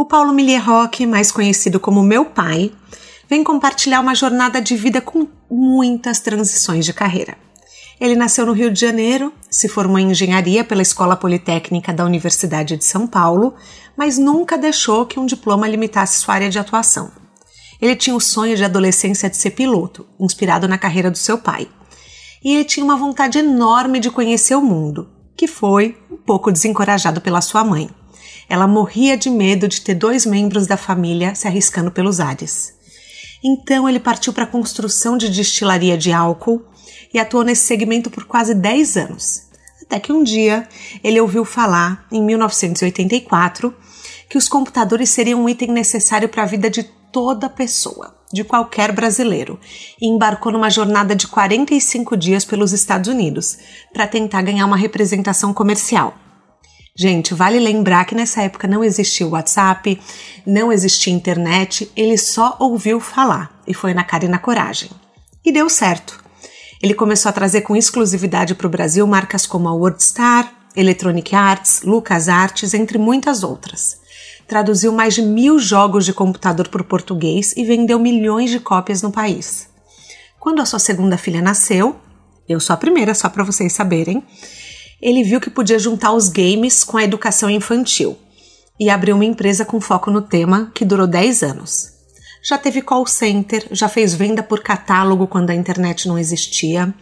[0.00, 2.70] O Paulo Millier Roque, mais conhecido como meu pai,
[3.28, 7.36] vem compartilhar uma jornada de vida com muitas transições de carreira.
[8.00, 12.76] Ele nasceu no Rio de Janeiro, se formou em engenharia pela Escola Politécnica da Universidade
[12.76, 13.56] de São Paulo,
[13.96, 17.10] mas nunca deixou que um diploma limitasse sua área de atuação.
[17.82, 21.66] Ele tinha o sonho de adolescência de ser piloto, inspirado na carreira do seu pai.
[22.44, 27.20] E ele tinha uma vontade enorme de conhecer o mundo, que foi um pouco desencorajado
[27.20, 27.90] pela sua mãe.
[28.48, 32.74] Ela morria de medo de ter dois membros da família se arriscando pelos ares.
[33.44, 36.64] Então ele partiu para a construção de destilaria de álcool
[37.12, 39.42] e atuou nesse segmento por quase 10 anos.
[39.82, 40.68] Até que um dia
[41.02, 43.74] ele ouviu falar, em 1984,
[44.28, 48.92] que os computadores seriam um item necessário para a vida de toda pessoa, de qualquer
[48.92, 49.58] brasileiro,
[50.00, 53.58] e embarcou numa jornada de 45 dias pelos Estados Unidos
[53.92, 56.14] para tentar ganhar uma representação comercial.
[57.00, 60.00] Gente, vale lembrar que nessa época não existia o WhatsApp,
[60.44, 64.90] não existia internet, ele só ouviu falar e foi na cara e na coragem.
[65.44, 66.18] E deu certo.
[66.82, 71.82] Ele começou a trazer com exclusividade para o Brasil marcas como a WordStar, Electronic Arts,
[71.84, 74.00] Lucas Arts, entre muitas outras.
[74.48, 79.02] Traduziu mais de mil jogos de computador para o português e vendeu milhões de cópias
[79.02, 79.68] no país.
[80.40, 81.94] Quando a sua segunda filha nasceu,
[82.48, 84.20] eu sou a primeira, só para vocês saberem,
[85.00, 88.18] ele viu que podia juntar os games com a educação infantil
[88.78, 91.98] e abriu uma empresa com foco no tema que durou 10 anos.
[92.42, 96.94] Já teve call center, já fez venda por catálogo quando a internet não existia,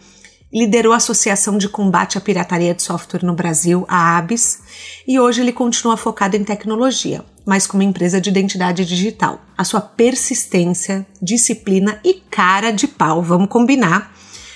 [0.51, 4.59] liderou a Associação de Combate à Pirataria de Software no Brasil, a ABS,
[5.07, 9.41] e hoje ele continua focado em tecnologia, mas como empresa de identidade digital.
[9.57, 14.13] A sua persistência, disciplina e cara de pau, vamos combinar,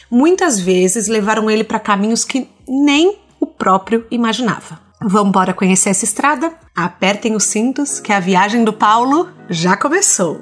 [0.09, 4.79] muitas vezes levaram ele para caminhos que nem o próprio imaginava.
[5.02, 6.53] Vamos embora conhecer essa estrada?
[6.75, 10.40] Apertem os cintos que a viagem do Paulo já começou.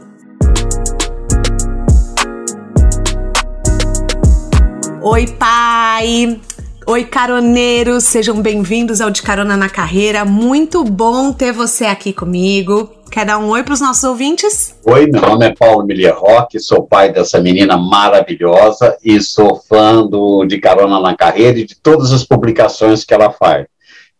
[5.01, 6.41] Oi, pai!
[6.87, 8.05] Oi, caroneiros!
[8.05, 10.25] Sejam bem-vindos ao De Carona na Carreira.
[10.25, 12.89] Muito bom ter você aqui comigo.
[13.11, 14.75] Quer dar um oi para os nossos ouvintes?
[14.85, 20.05] Oi, meu nome é Paulo Milia Roque, sou pai dessa menina maravilhosa e sou fã
[20.05, 23.67] do De Carona na Carreira e de todas as publicações que ela faz.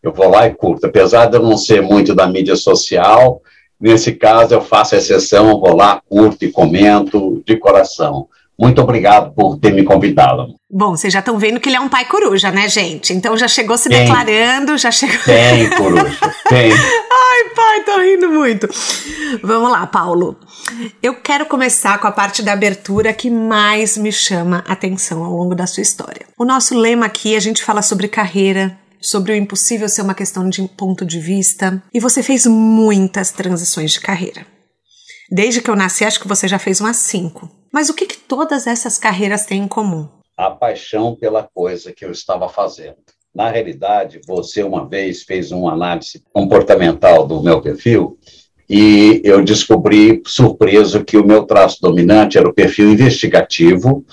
[0.03, 3.41] Eu vou lá e curto, apesar de eu não ser muito da mídia social,
[3.79, 8.27] nesse caso eu faço exceção, vou lá, curto e comento de coração.
[8.59, 10.47] Muito obrigado por ter me convidado.
[10.69, 13.13] Bom, vocês já estão vendo que ele é um pai coruja, né, gente?
[13.13, 15.17] Então já chegou se declarando, já chegou.
[15.23, 16.17] Tem, coruja,
[16.49, 16.71] tem.
[16.75, 18.67] Ai, pai, tô rindo muito.
[19.41, 20.35] Vamos lá, Paulo.
[21.01, 25.31] Eu quero começar com a parte da abertura que mais me chama a atenção ao
[25.31, 26.25] longo da sua história.
[26.37, 30.49] O nosso lema aqui, a gente fala sobre carreira, sobre o impossível ser uma questão
[30.49, 34.45] de ponto de vista, e você fez muitas transições de carreira.
[35.31, 37.58] Desde que eu nasci, acho que você já fez umas cinco.
[37.72, 40.07] Mas o que, que todas essas carreiras têm em comum?
[40.38, 42.97] A paixão pela coisa que eu estava fazendo.
[43.34, 48.18] Na realidade, você uma vez fez uma análise comportamental do meu perfil
[48.69, 54.06] e eu descobri, surpreso, que o meu traço dominante era o perfil investigativo,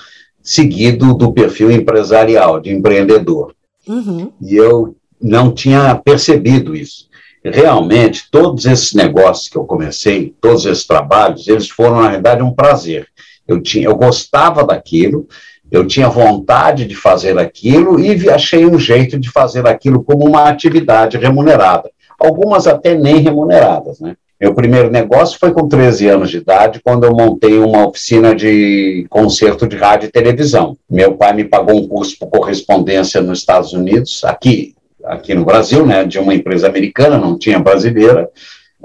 [0.42, 3.54] seguido do perfil empresarial, de empreendedor.
[3.86, 4.32] Uhum.
[4.40, 7.06] E eu não tinha percebido isso
[7.50, 12.52] realmente todos esses negócios que eu comecei, todos esses trabalhos, eles foram na realidade um
[12.52, 13.08] prazer.
[13.46, 15.26] Eu tinha, eu gostava daquilo,
[15.70, 20.48] eu tinha vontade de fazer aquilo e achei um jeito de fazer aquilo como uma
[20.48, 21.90] atividade remunerada.
[22.18, 24.16] Algumas até nem remuneradas, né?
[24.38, 29.06] Meu primeiro negócio foi com 13 anos de idade, quando eu montei uma oficina de
[29.08, 30.76] concerto de rádio e televisão.
[30.90, 34.76] Meu pai me pagou um curso por correspondência nos Estados Unidos, aqui
[35.06, 38.28] aqui no Brasil, né, de uma empresa americana, não tinha brasileira,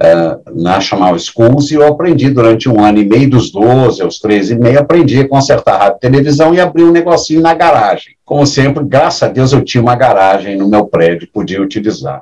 [0.01, 4.53] uh, National Schools, e eu aprendi durante um ano e meio, dos 12 aos 13
[4.53, 8.15] e meio, aprendi a consertar rádio televisão e abri um negocinho na garagem.
[8.25, 12.21] Como sempre, graças a Deus eu tinha uma garagem no meu prédio, podia utilizar.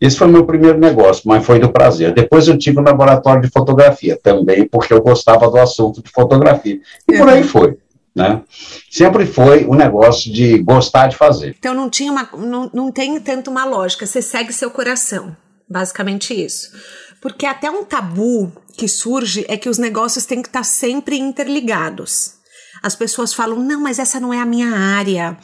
[0.00, 2.14] Esse foi o meu primeiro negócio, mas foi do prazer.
[2.14, 6.80] Depois eu tive um laboratório de fotografia, também porque eu gostava do assunto de fotografia.
[7.06, 7.76] E por aí foi
[8.14, 8.42] né?
[8.90, 11.54] Sempre foi um negócio de gostar de fazer.
[11.58, 15.36] Então não tinha uma, não, não tem tanto uma lógica, você segue seu coração,
[15.70, 16.70] basicamente isso.
[17.20, 22.34] Porque até um tabu que surge é que os negócios têm que estar sempre interligados.
[22.82, 25.38] As pessoas falam: não, mas essa não é a minha área.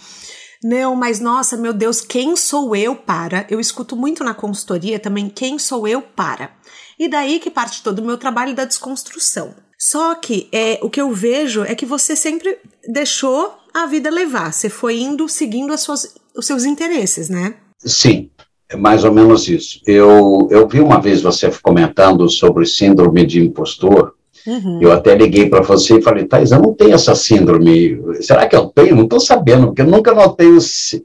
[0.64, 3.46] Não, mas nossa, meu Deus, quem sou eu para?
[3.50, 6.50] Eu escuto muito na consultoria também quem sou eu para.
[6.98, 9.54] E daí que parte todo o meu trabalho da desconstrução.
[9.78, 12.58] Só que é, o que eu vejo é que você sempre
[12.88, 14.52] deixou a vida levar.
[14.52, 17.56] Você foi indo seguindo as suas, os seus interesses, né?
[17.78, 18.30] Sim,
[18.68, 19.80] é mais ou menos isso.
[19.86, 24.14] Eu, eu vi uma vez você comentando sobre síndrome de impostor.
[24.46, 24.78] Uhum.
[24.80, 28.00] Eu até liguei para você e falei, Thais, eu não tenho essa síndrome.
[28.20, 28.94] Será que eu tenho?
[28.94, 31.00] Não estou sabendo, porque eu nunca notei os,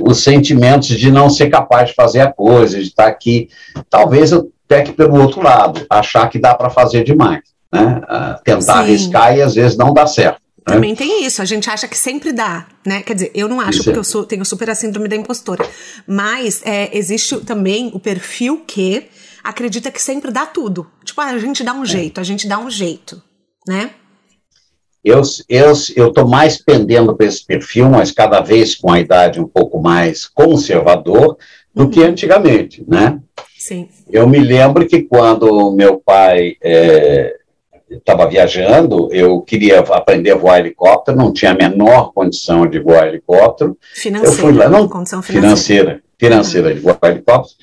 [0.00, 3.48] os sentimentos de não ser capaz de fazer a coisa, de estar aqui.
[3.90, 8.00] Talvez eu peque pelo outro lado, achar que dá para fazer demais né?
[8.44, 8.78] tentar Sim.
[8.78, 10.40] arriscar e às vezes não dá certo.
[10.66, 13.00] Também tem isso, a gente acha que sempre dá, né?
[13.00, 14.00] Quer dizer, eu não acho, isso porque é.
[14.00, 15.64] eu sou, tenho super a síndrome da impostora.
[16.08, 19.06] Mas é, existe também o perfil que
[19.44, 20.84] acredita que sempre dá tudo.
[21.04, 21.86] Tipo, ah, a gente dá um é.
[21.86, 23.22] jeito, a gente dá um jeito,
[23.66, 23.92] né?
[25.04, 29.40] Eu eu eu tô mais pendendo para esse perfil, mas cada vez com a idade
[29.40, 31.38] um pouco mais conservador
[31.72, 31.90] do uhum.
[31.90, 33.20] que antigamente, né?
[33.56, 33.88] Sim.
[34.10, 37.35] Eu me lembro que quando meu pai é,
[37.90, 43.06] estava viajando, eu queria aprender a voar helicóptero, não tinha a menor condição de voar
[43.06, 43.76] helicóptero.
[43.94, 46.02] Financeira, eu fui lá, não, condição financeira.
[46.18, 47.54] Financeira, de voar helicóptero.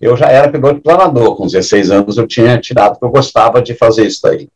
[0.00, 3.74] Eu já era piloto planador, com 16 anos eu tinha tirado, porque eu gostava de
[3.74, 4.48] fazer isso aí,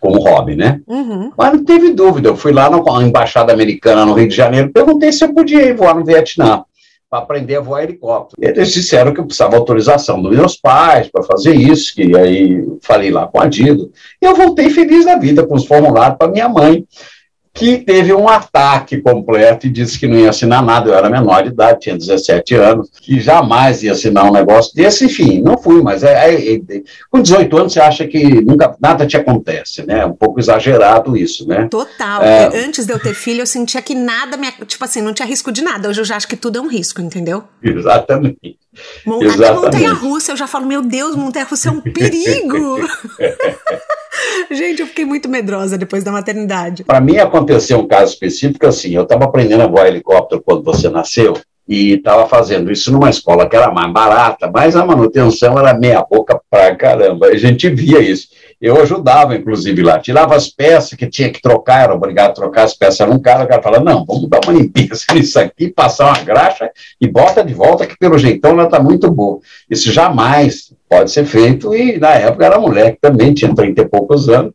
[0.00, 0.80] como hobby, né?
[0.86, 1.32] Uhum.
[1.36, 5.12] Mas não teve dúvida, eu fui lá na embaixada americana no Rio de Janeiro, perguntei
[5.12, 6.64] se eu podia ir voar no Vietnã
[7.10, 8.40] para aprender a voar helicóptero.
[8.40, 13.10] Eles disseram que eu precisava autorização dos meus pais para fazer isso, que aí falei
[13.10, 13.90] lá com a Dido.
[14.22, 16.86] E eu voltei feliz da vida com os formulários para minha mãe
[17.52, 20.88] que teve um ataque completo e disse que não ia assinar nada.
[20.88, 25.04] Eu era menor de idade, tinha 17 anos, que jamais ia assinar um negócio desse.
[25.04, 26.60] Enfim, não fui, mas é, é, é,
[27.10, 30.00] com 18 anos você acha que nunca nada te acontece, né?
[30.00, 31.66] É um pouco exagerado isso, né?
[31.68, 32.22] Total.
[32.22, 34.50] É, Antes de eu ter filho, eu sentia que nada me.
[34.66, 35.88] Tipo assim, não tinha risco de nada.
[35.88, 37.44] Hoje eu já acho que tudo é um risco, entendeu?
[37.62, 38.58] Exatamente.
[39.04, 42.78] Montar montanha russa, eu já falo, meu Deus, montanha russa é um perigo.
[44.50, 46.84] Gente, eu fiquei muito medrosa depois da maternidade.
[46.84, 50.88] Para mim aconteceu um caso específico assim, eu estava aprendendo a voar helicóptero quando você
[50.88, 51.34] nasceu
[51.68, 56.02] e estava fazendo isso numa escola que era mais barata, mas a manutenção era meia
[56.02, 57.28] boca pra caramba.
[57.28, 58.28] A gente via isso.
[58.60, 60.00] Eu ajudava, inclusive, lá.
[60.00, 62.98] Tirava as peças que tinha que trocar, era obrigado a trocar as peças.
[62.98, 66.24] Era um cara, o cara falava, não, vamos dar uma limpeza nisso aqui, passar uma
[66.24, 66.68] graxa
[67.00, 69.38] e bota de volta, que pelo jeitão ela está muito boa.
[69.70, 74.28] Isso jamais pode ser feito, e na época era moleque também, tinha 30 e poucos
[74.28, 74.52] anos,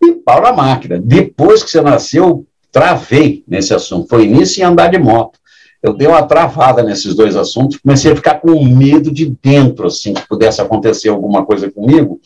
[0.00, 1.00] e pau na máquina.
[1.02, 4.08] Depois que você nasceu, travei nesse assunto.
[4.08, 5.36] Foi nisso e andar de moto.
[5.82, 10.14] Eu dei uma travada nesses dois assuntos, comecei a ficar com medo de dentro, assim,
[10.14, 12.20] que pudesse acontecer alguma coisa comigo,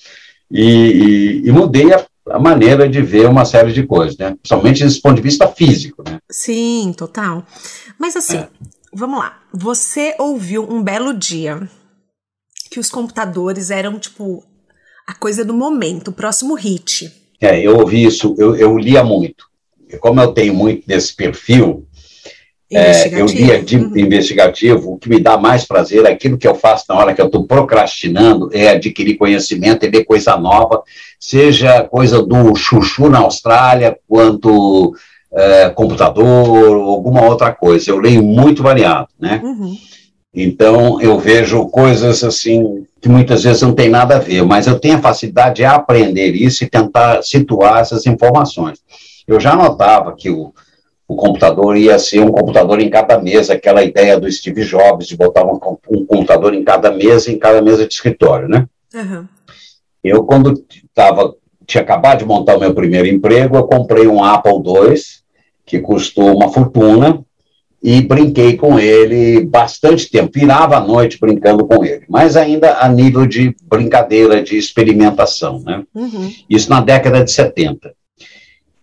[0.50, 4.37] e, e, e mudei a, a, maneira de ver uma série de coisas, né?
[4.41, 6.19] Principalmente desse ponto de vista físico, né?
[6.31, 7.45] Sim, total.
[7.99, 8.49] Mas assim, é.
[8.93, 9.39] vamos lá.
[9.53, 11.69] Você ouviu um belo dia
[12.79, 14.45] que os computadores eram, tipo,
[15.05, 17.11] a coisa do momento, o próximo hit.
[17.41, 19.47] É, eu ouvi isso, eu, eu lia muito.
[20.01, 21.85] Como eu tenho muito desse perfil,
[22.71, 23.97] é, eu lia de uhum.
[23.97, 27.27] investigativo, o que me dá mais prazer, aquilo que eu faço na hora que eu
[27.27, 30.83] estou procrastinando, é adquirir conhecimento e ver coisa nova,
[31.19, 34.95] seja coisa do chuchu na Austrália, quanto
[35.33, 37.91] é, computador, alguma outra coisa.
[37.91, 39.41] Eu leio muito variado, né?
[39.43, 39.76] Uhum.
[40.35, 44.78] Então, eu vejo coisas assim que muitas vezes não tem nada a ver, mas eu
[44.78, 48.78] tenho a facilidade de aprender isso e tentar situar essas informações.
[49.26, 50.52] Eu já notava que o
[51.08, 55.16] o computador ia ser um computador em cada mesa, aquela ideia do Steve Jobs de
[55.16, 55.58] botar um,
[55.90, 58.66] um computador em cada mesa, em cada mesa de escritório, né?
[58.94, 59.26] Uhum.
[60.04, 60.62] Eu, quando
[60.94, 61.35] tava,
[61.66, 64.94] tinha acabado de montar o meu primeiro emprego, eu comprei um Apple II,
[65.64, 67.25] que custou uma fortuna,
[67.82, 72.88] e brinquei com ele bastante tempo, virava a noite brincando com ele, mas ainda a
[72.88, 75.85] nível de brincadeira, de experimentação, né?
[75.94, 76.32] Uhum.
[76.50, 77.92] Isso na década de 70.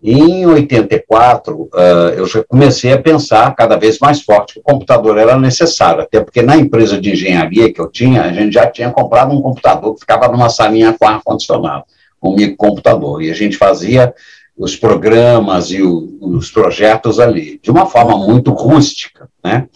[0.08, 1.70] Em 84, uh,
[2.16, 6.22] eu já comecei a pensar cada vez mais forte que o computador era necessário, até
[6.22, 9.96] porque na empresa de engenharia que eu tinha, a gente já tinha comprado um computador
[9.96, 11.86] que ficava numa salinha com ar-condicionado,
[12.22, 14.14] um microcomputador, e a gente fazia
[14.58, 19.68] os programas e o, os projetos ali, de uma forma muito rústica, né?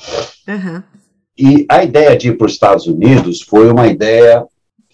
[0.47, 0.83] Uhum.
[1.37, 4.45] E a ideia de ir para os Estados Unidos foi uma ideia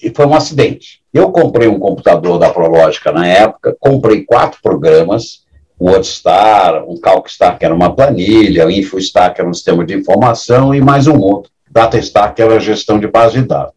[0.01, 1.01] e foi um acidente.
[1.13, 5.45] Eu comprei um computador da Prológica na época, comprei quatro programas,
[5.77, 9.93] o WordStar, um CalcStar, que era uma planilha, o InfoStar, que era um sistema de
[9.93, 13.73] informação, e mais um outro, DataStar, que era a gestão de base de dados.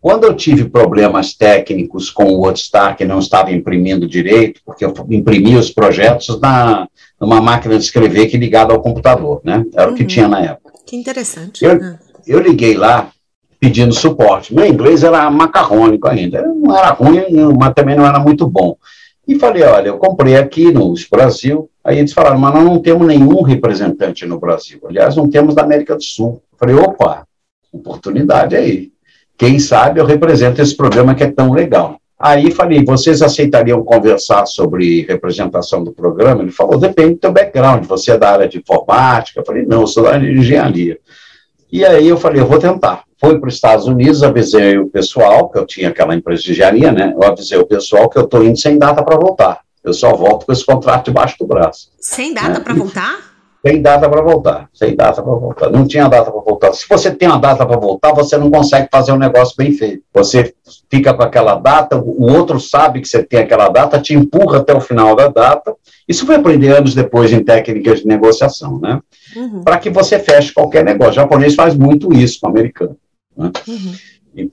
[0.00, 4.94] Quando eu tive problemas técnicos com o WordStar, que não estava imprimindo direito, porque eu
[5.10, 6.88] imprimia os projetos na,
[7.20, 9.64] numa máquina de escrever que ligada ao computador, né?
[9.74, 9.92] Era uhum.
[9.92, 10.08] o que uhum.
[10.08, 10.72] tinha na época.
[10.86, 11.62] Que interessante.
[11.62, 11.98] Eu, ah.
[12.26, 13.10] eu liguei lá
[13.60, 14.54] pedindo suporte.
[14.54, 16.42] Meu inglês era macarrônico ainda.
[16.42, 17.22] Não era ruim,
[17.58, 18.76] mas também não era muito bom.
[19.28, 21.70] E falei, olha, eu comprei aqui no Brasil.
[21.84, 24.80] Aí eles falaram, mas nós não temos nenhum representante no Brasil.
[24.88, 26.42] Aliás, não temos da América do Sul.
[26.58, 27.26] falei, opa,
[27.70, 28.90] oportunidade aí.
[29.40, 31.98] Quem sabe eu represento esse programa que é tão legal.
[32.18, 36.42] Aí falei, vocês aceitariam conversar sobre representação do programa?
[36.42, 39.40] Ele falou, depende do teu background, você é da área de informática?
[39.40, 40.98] Eu falei, não, eu sou da área de engenharia.
[41.72, 43.04] E aí eu falei, eu vou tentar.
[43.18, 46.92] Fui para os Estados Unidos, avisei o pessoal, que eu tinha aquela empresa de engenharia,
[46.92, 47.14] né?
[47.16, 49.60] Eu avisei o pessoal que eu estou indo sem data para voltar.
[49.82, 51.90] Eu só volto com esse contrato debaixo do braço.
[51.98, 52.60] Sem data né?
[52.60, 53.29] para voltar?
[53.66, 55.70] Sem data para voltar, sem data para voltar.
[55.70, 56.72] Não tinha data para voltar.
[56.72, 60.02] Se você tem uma data para voltar, você não consegue fazer um negócio bem feito.
[60.14, 60.54] Você
[60.90, 64.74] fica com aquela data, o outro sabe que você tem aquela data, te empurra até
[64.74, 65.74] o final da data.
[66.08, 68.98] Isso foi aprender anos depois em técnicas de negociação, né?
[69.36, 69.62] Uhum.
[69.62, 71.12] Para que você feche qualquer negócio.
[71.12, 72.96] O japonês faz muito isso com o americano.
[73.36, 73.52] Né?
[73.68, 73.92] Uhum.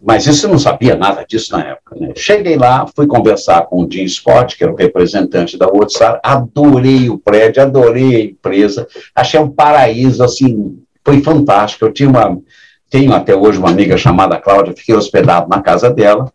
[0.01, 1.95] Mas isso eu não sabia nada disso na época.
[1.95, 2.13] Né?
[2.15, 7.09] Cheguei lá, fui conversar com o Jim Scott, que era o representante da WhatsApp, adorei
[7.09, 11.85] o prédio, adorei a empresa, achei um paraíso, assim, foi fantástico.
[11.85, 12.37] Eu tinha uma,
[12.89, 16.31] tenho até hoje uma amiga chamada Cláudia, fiquei hospedado na casa dela.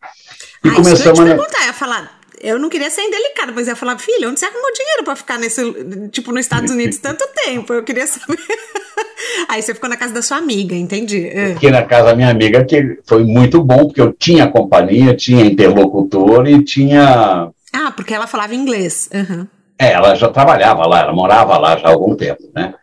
[0.64, 3.52] E ah, começamos isso eu ia te perguntar, ia falar, eu não queria ser indelicada,
[3.52, 5.62] mas ia falar, filha, onde você arrumou dinheiro para ficar nesse,
[6.10, 7.72] tipo, nos Estados Unidos tanto tempo?
[7.72, 8.38] Eu queria saber.
[9.48, 11.28] Aí você ficou na casa da sua amiga, entendi.
[11.28, 11.54] É.
[11.54, 15.44] Fiquei na casa da minha amiga, que foi muito bom, porque eu tinha companhia, tinha
[15.44, 17.48] interlocutor e tinha.
[17.72, 19.08] Ah, porque ela falava inglês.
[19.14, 19.46] Uhum.
[19.78, 22.74] É, ela já trabalhava lá, ela morava lá já há algum tempo, né?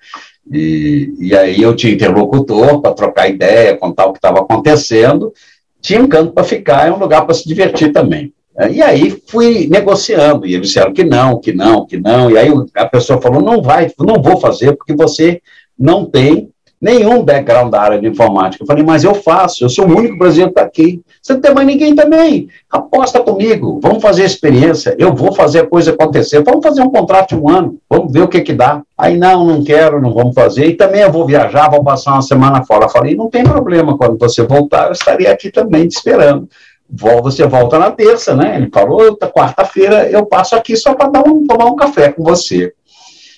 [0.51, 5.33] E, e aí eu tinha interlocutor para trocar ideia, contar o que estava acontecendo.
[5.81, 8.33] Tinha um canto para ficar, é um lugar para se divertir também.
[8.67, 12.51] E aí fui negociando, e eles disseram que não, que não, que não, e aí
[12.75, 15.41] a pessoa falou, não vai, não vou fazer, porque você
[15.77, 16.49] não tem
[16.81, 18.63] nenhum background da área de informática.
[18.63, 21.01] Eu falei, mas eu faço, eu sou o único brasileiro que está aqui.
[21.21, 22.47] Você não tem mais ninguém também.
[22.69, 27.29] Aposta comigo, vamos fazer experiência, eu vou fazer a coisa acontecer, vamos fazer um contrato
[27.29, 28.81] de um ano, vamos ver o que que dá.
[28.97, 32.21] Aí, não, não quero, não vamos fazer, e também eu vou viajar, vou passar uma
[32.21, 32.85] semana fora.
[32.85, 36.47] Eu falei, não tem problema, quando você voltar, eu estaria aqui também te esperando
[36.91, 38.55] você volta na terça, né?
[38.55, 42.73] Ele falou, quarta-feira eu passo aqui só para um, tomar um café com você.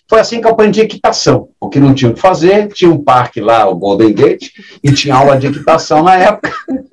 [0.08, 3.40] Foi assim que eu aprendi equitação, porque não tinha o que fazer, tinha um parque
[3.40, 4.50] lá, o Golden Gate,
[4.84, 6.52] e tinha aula de equitação na época.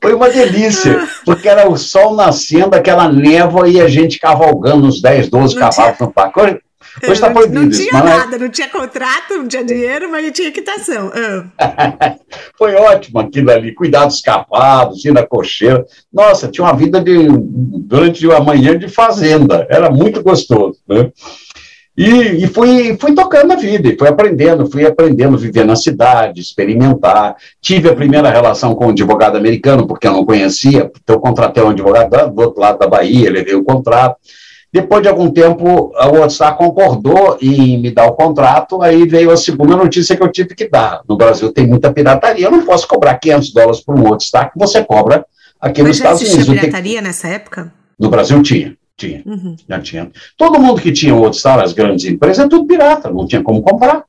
[0.00, 5.02] Foi uma delícia, porque era o sol nascendo, aquela névoa e a gente cavalgando uns
[5.02, 6.60] 10, 12 cavalos no parque.
[7.02, 7.62] Hoje está proibido.
[7.62, 11.10] Não tinha nada, não tinha contrato, não tinha dinheiro, mas tinha quitação.
[11.14, 12.14] Ah.
[12.56, 15.84] Foi ótimo aquilo ali, cuidar dos cavalos, ir na cocheira.
[16.12, 20.78] Nossa, tinha uma vida de, durante uma manhã de fazenda, era muito gostoso.
[20.88, 21.10] Né?
[21.98, 27.34] E, e fui, fui tocando a vida, fui aprendendo, fui aprendendo, viver na cidade, experimentar.
[27.60, 31.60] Tive a primeira relação com um advogado americano, porque eu não conhecia, então eu contratei
[31.60, 34.16] um advogado do outro lado da Bahia, levei o contrato.
[34.72, 39.36] Depois de algum tempo, a WhatsApp concordou em me dar o contrato, aí veio a
[39.36, 41.00] segunda notícia que eu tive que dar.
[41.08, 44.58] No Brasil tem muita pirataria, eu não posso cobrar 500 dólares por um WhatsApp que
[44.58, 45.24] você cobra
[45.58, 46.36] aqui Mas nos Estados Unidos.
[46.36, 47.72] Mas já pirataria nessa época?
[47.98, 49.56] No Brasil tinha, tinha, uhum.
[49.66, 50.10] já tinha.
[50.36, 54.04] Todo mundo que tinha WhatsApp, as grandes empresas, é tudo pirata, não tinha como comprar.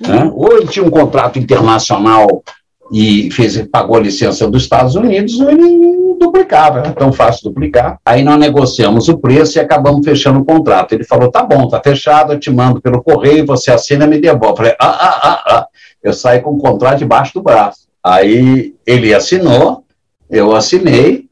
[0.00, 0.08] Né?
[0.08, 0.24] Uhum.
[0.24, 0.32] Né?
[0.34, 2.42] Ou ele tinha um contrato internacional
[2.90, 7.98] e fez, pagou a licença dos Estados Unidos, ou ele duplicava, era tão fácil duplicar.
[8.04, 10.92] Aí nós negociamos o preço e acabamos fechando o contrato.
[10.92, 14.20] Ele falou: tá bom, tá fechado, eu te mando pelo correio, você assina e me
[14.20, 14.56] devolve.
[14.56, 15.66] Falei: ah, ah, ah, ah.
[16.02, 17.88] Eu saí com o contrato debaixo do braço.
[18.04, 19.84] Aí ele assinou,
[20.30, 21.26] eu assinei,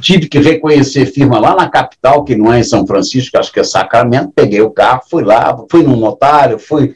[0.00, 3.60] tive que reconhecer firma lá na capital, que não é em São Francisco, acho que
[3.60, 6.94] é Sacramento, peguei o carro, fui lá, fui no notário, fui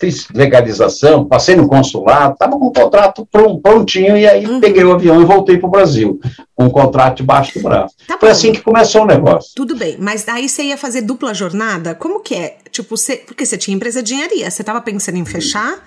[0.00, 3.26] fiz legalização, passei no consulado, estava com o contrato
[3.62, 4.60] prontinho, e aí uhum.
[4.60, 6.20] peguei o avião e voltei para o Brasil,
[6.54, 7.94] com o contrato debaixo do braço.
[8.06, 9.52] Tá Foi assim que começou o negócio.
[9.54, 11.94] Tudo bem, mas aí você ia fazer dupla jornada?
[11.94, 12.56] Como que é?
[12.70, 15.82] Tipo, você, porque você tinha empresa de engenharia, você estava pensando em fechar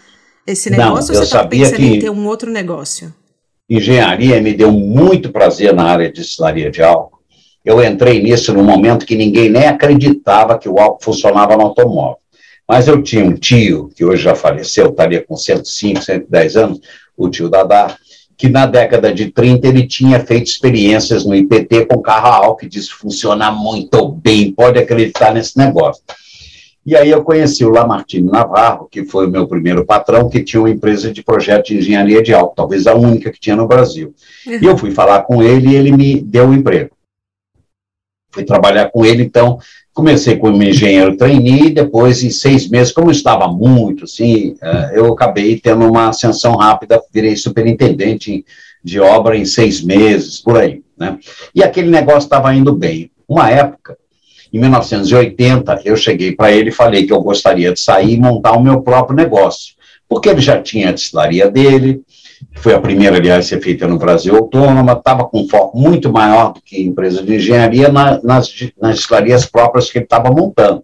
[0.46, 3.14] esse negócio Não, ou você estava pensando em ter um outro negócio?
[3.70, 7.20] Engenharia me deu muito prazer na área de destilaria de álcool.
[7.64, 12.18] Eu entrei nisso no momento que ninguém nem acreditava que o álcool funcionava no automóvel.
[12.70, 16.80] Mas eu tinha um tio, que hoje já faleceu, estaria com 105, 110 anos,
[17.18, 17.98] o tio Dadá,
[18.38, 22.70] que na década de 30 ele tinha feito experiências no IPT com carro álcool, que
[22.70, 26.04] disse funciona muito bem, pode acreditar nesse negócio.
[26.86, 30.62] E aí eu conheci o Lamartine Navarro, que foi o meu primeiro patrão, que tinha
[30.62, 34.14] uma empresa de projeto de engenharia de alto, talvez a única que tinha no Brasil.
[34.46, 34.60] Uhum.
[34.62, 36.92] E eu fui falar com ele e ele me deu o um emprego.
[38.32, 39.58] Fui trabalhar com ele, então
[40.00, 45.60] comecei como engenheiro trainee, depois em seis meses, como estava muito, assim, eh, eu acabei
[45.60, 48.46] tendo uma ascensão rápida, virei superintendente
[48.82, 51.18] de obra em seis meses, por aí, né?
[51.54, 53.12] E aquele negócio estava indo bem.
[53.28, 53.98] Uma época,
[54.54, 58.54] em 1980, eu cheguei para ele e falei que eu gostaria de sair e montar
[58.54, 59.74] o meu próprio negócio,
[60.08, 62.02] porque ele já tinha a destilaria dele,
[62.56, 66.54] foi a primeira, aliás, a ser feita no Brasil autônoma, estava com foco muito maior
[66.54, 70.84] do que empresa de engenharia na, nas, nas destilarias próprias que ele estava montando.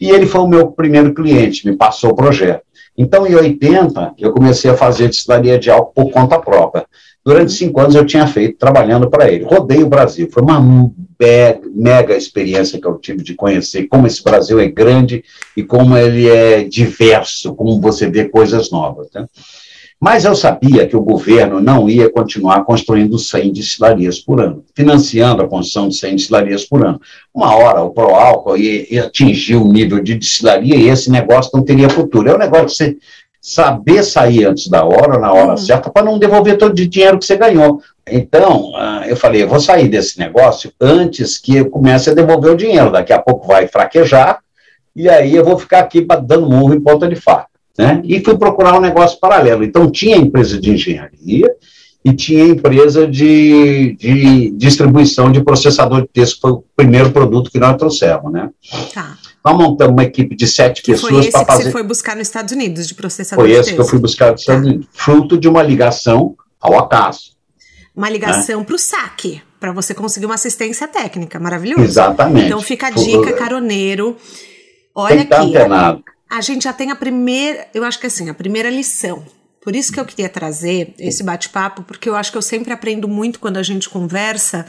[0.00, 2.62] E ele foi o meu primeiro cliente, me passou o projeto.
[2.96, 6.86] Então, em 80, eu comecei a fazer destilaria de álcool por conta própria.
[7.24, 9.44] Durante cinco anos eu tinha feito trabalhando para ele.
[9.44, 10.28] Rodei o Brasil.
[10.32, 10.60] Foi uma
[11.74, 15.22] mega experiência que eu tive de conhecer como esse Brasil é grande
[15.54, 19.08] e como ele é diverso, como você vê coisas novas.
[19.14, 19.26] Né?
[20.00, 25.42] Mas eu sabia que o governo não ia continuar construindo 100 destilarias por ano, financiando
[25.42, 26.98] a construção de 100 destilarias por ano.
[27.34, 31.62] Uma hora o Proálcool ia, ia atingir o nível de destilaria e esse negócio não
[31.62, 32.30] teria futuro.
[32.30, 32.96] É um negócio de você
[33.42, 35.56] saber sair antes da hora, na hora uhum.
[35.58, 37.82] certa, para não devolver todo o dinheiro que você ganhou.
[38.08, 42.52] Então, ah, eu falei, eu vou sair desse negócio antes que eu comece a devolver
[42.52, 42.90] o dinheiro.
[42.90, 44.40] Daqui a pouco vai fraquejar,
[44.96, 47.49] e aí eu vou ficar aqui dando murro em ponta de faca.
[47.80, 48.02] Né?
[48.04, 49.64] E fui procurar um negócio paralelo.
[49.64, 51.50] Então, tinha empresa de engenharia
[52.04, 57.50] e tinha empresa de, de distribuição de processador de texto, que foi o primeiro produto
[57.50, 58.30] que nós trouxemos.
[58.30, 58.50] Né?
[58.92, 59.16] Tá.
[59.42, 61.64] Nós montamos uma equipe de sete que pessoas para fazer.
[61.64, 63.68] Você foi buscar nos Estados Unidos, de processador foi de texto.
[63.68, 64.68] Foi esse que eu fui buscar nos Estados tá.
[64.68, 67.30] Unidos, fruto de uma ligação ao acaso.
[67.96, 68.66] Uma ligação né?
[68.66, 71.82] para o saque, para você conseguir uma assistência técnica, maravilhoso.
[71.82, 72.46] Exatamente.
[72.46, 74.16] Então fica a dica, caroneiro.
[74.94, 78.34] Olha Tem que aqui a gente já tem a primeira, eu acho que assim, a
[78.34, 79.26] primeira lição.
[79.60, 83.08] Por isso que eu queria trazer esse bate-papo, porque eu acho que eu sempre aprendo
[83.08, 84.64] muito quando a gente conversa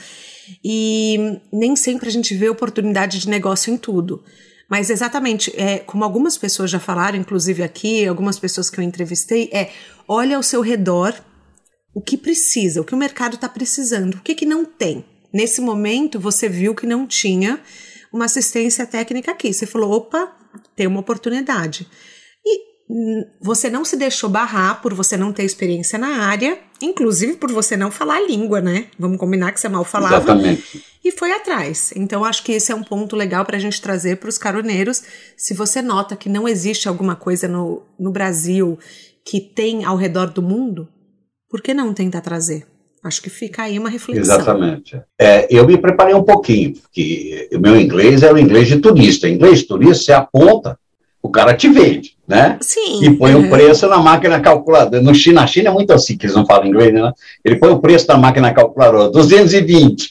[0.63, 4.23] e nem sempre a gente vê oportunidade de negócio em tudo.
[4.69, 9.49] Mas exatamente, é, como algumas pessoas já falaram, inclusive aqui, algumas pessoas que eu entrevistei,
[9.53, 9.69] é
[10.07, 11.13] olha ao seu redor
[11.93, 15.05] o que precisa, o que o mercado está precisando, o que, que não tem.
[15.33, 17.59] Nesse momento, você viu que não tinha
[18.11, 19.53] uma assistência técnica aqui.
[19.53, 20.40] Você falou, opa,
[20.75, 21.87] tem uma oportunidade.
[22.45, 22.71] E
[23.41, 27.77] você não se deixou barrar por você não ter experiência na área, inclusive por você
[27.77, 28.87] não falar a língua, né?
[28.99, 30.17] Vamos combinar que você mal falava.
[30.17, 30.83] Exatamente.
[31.03, 31.93] E foi atrás.
[31.95, 35.03] Então, acho que esse é um ponto legal para a gente trazer para os caroneiros.
[35.37, 38.77] Se você nota que não existe alguma coisa no, no Brasil
[39.25, 40.87] que tem ao redor do mundo,
[41.49, 42.67] por que não tentar trazer?
[43.03, 44.35] Acho que fica aí uma reflexão.
[44.35, 45.01] Exatamente.
[45.19, 49.27] É, eu me preparei um pouquinho, porque o meu inglês é o inglês de turista.
[49.27, 50.77] Inglês de turista, você aponta,
[51.21, 52.57] o cara te vende, né?
[52.61, 53.03] Sim.
[53.03, 55.01] E põe o preço na máquina calculadora.
[55.01, 57.11] No China, na China é muito assim, que eles não falam inglês, né?
[57.43, 60.09] Ele põe o preço na máquina calculadora, 220.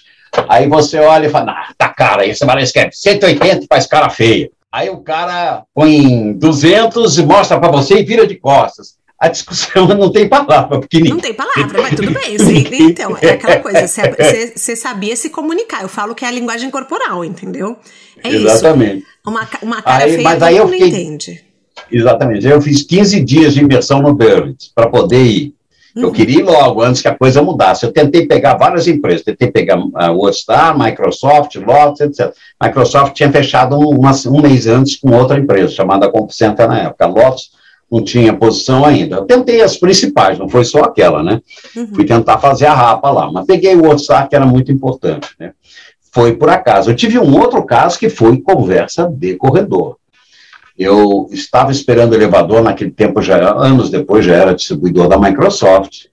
[0.49, 3.67] Aí você olha e fala, ah, tá cara, aí você vai lá e escreve 180
[3.69, 4.51] faz cara feia.
[4.73, 9.87] Aí o cara põe 200 e mostra para você e vira de costas a discussão
[9.87, 12.37] não tem palavra, porque Não tem palavra, mas tudo bem.
[12.89, 15.83] então, é aquela coisa, você sabia se comunicar.
[15.83, 17.77] Eu falo que é a linguagem corporal, entendeu?
[18.25, 18.99] É Exatamente.
[18.99, 19.07] isso.
[19.27, 21.45] Uma, uma cara aí, feia mas aí eu fiquei, entende.
[21.93, 22.47] Exatamente.
[22.47, 25.55] Eu fiz 15 dias de imersão no Burlitz para poder ir.
[25.95, 26.05] Uhum.
[26.05, 27.85] Eu queria ir logo, antes que a coisa mudasse.
[27.85, 32.33] Eu tentei pegar várias empresas, tentei pegar a uh, Wordstar, Microsoft, Lotus, etc.
[32.63, 37.07] Microsoft tinha fechado um, uma, um mês antes com outra empresa, chamada Compcenter na época.
[37.07, 37.60] Lotus
[37.91, 39.17] não tinha posição ainda.
[39.17, 41.41] Eu tentei as principais, não foi só aquela, né?
[41.77, 41.89] Uhum.
[41.95, 45.53] Fui tentar fazer a rapa lá, mas peguei o outro que era muito importante, né?
[46.13, 46.91] Foi por acaso.
[46.91, 49.97] Eu tive um outro caso que foi conversa de corredor.
[50.79, 56.07] Eu estava esperando o elevador, naquele tempo, já anos depois, já era distribuidor da Microsoft,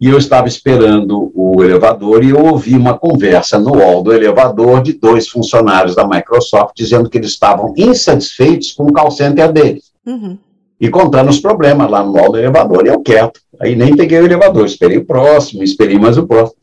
[0.00, 4.80] e eu estava esperando o elevador e eu ouvi uma conversa no hall do elevador
[4.80, 9.90] de dois funcionários da Microsoft dizendo que eles estavam insatisfeitos com o call center deles.
[10.06, 10.38] Uhum
[10.80, 13.40] e contando os problemas lá no hall do elevador, e eu quieto.
[13.60, 16.58] Aí nem peguei o elevador, esperei o próximo, esperei mais o próximo.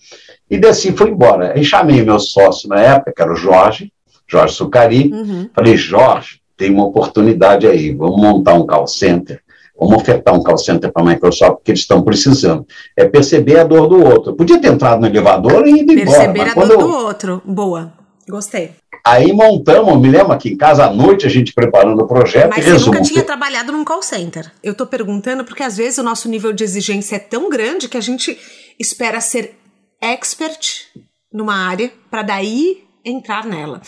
[0.49, 1.53] E desci fui embora.
[1.55, 3.91] Aí chamei meu sócio na época, que era o Jorge,
[4.27, 5.49] Jorge Sucari, uhum.
[5.53, 9.41] falei, Jorge, tem uma oportunidade aí, vamos montar um call center,
[9.77, 12.65] vamos ofertar um call center para a Microsoft, porque eles estão precisando.
[12.95, 14.31] É perceber a dor do outro.
[14.31, 16.31] Eu podia ter entrado no elevador e ido embora.
[16.31, 16.77] Perceber a dor eu...
[16.77, 17.91] do outro, boa,
[18.27, 18.71] gostei.
[19.05, 22.49] Aí montamos, me lembro aqui em casa à noite, a gente preparando o projeto.
[22.49, 24.51] Mas você nunca tinha trabalhado num call center.
[24.63, 27.97] Eu estou perguntando porque às vezes o nosso nível de exigência é tão grande que
[27.97, 28.35] a gente
[28.79, 29.59] espera ser
[30.01, 30.87] expert
[31.31, 33.79] numa área para daí entrar nela.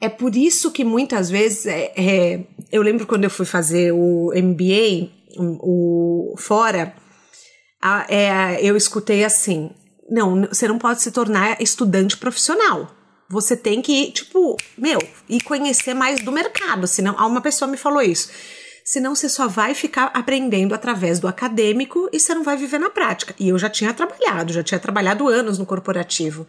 [0.00, 2.40] É por isso que muitas vezes, é, é,
[2.72, 6.92] eu lembro quando eu fui fazer o MBA, o, o fora,
[7.80, 9.70] a, é, eu escutei assim:
[10.10, 12.96] não, você não pode se tornar estudante profissional.
[13.30, 16.88] Você tem que, tipo, meu, ir conhecer mais do mercado.
[16.88, 18.28] Senão, uma pessoa me falou isso.
[18.84, 22.90] Senão você só vai ficar aprendendo através do acadêmico e você não vai viver na
[22.90, 23.32] prática.
[23.38, 26.44] E eu já tinha trabalhado, já tinha trabalhado anos no corporativo.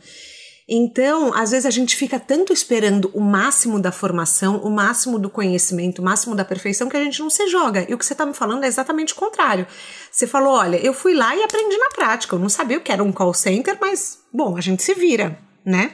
[0.68, 5.30] Então, às vezes a gente fica tanto esperando o máximo da formação, o máximo do
[5.30, 7.86] conhecimento, o máximo da perfeição, que a gente não se joga.
[7.88, 9.68] E o que você está me falando é exatamente o contrário.
[10.12, 12.36] Você falou: olha, eu fui lá e aprendi na prática.
[12.36, 15.38] Eu não sabia o que era um call center, mas, bom, a gente se vira,
[15.66, 15.94] né?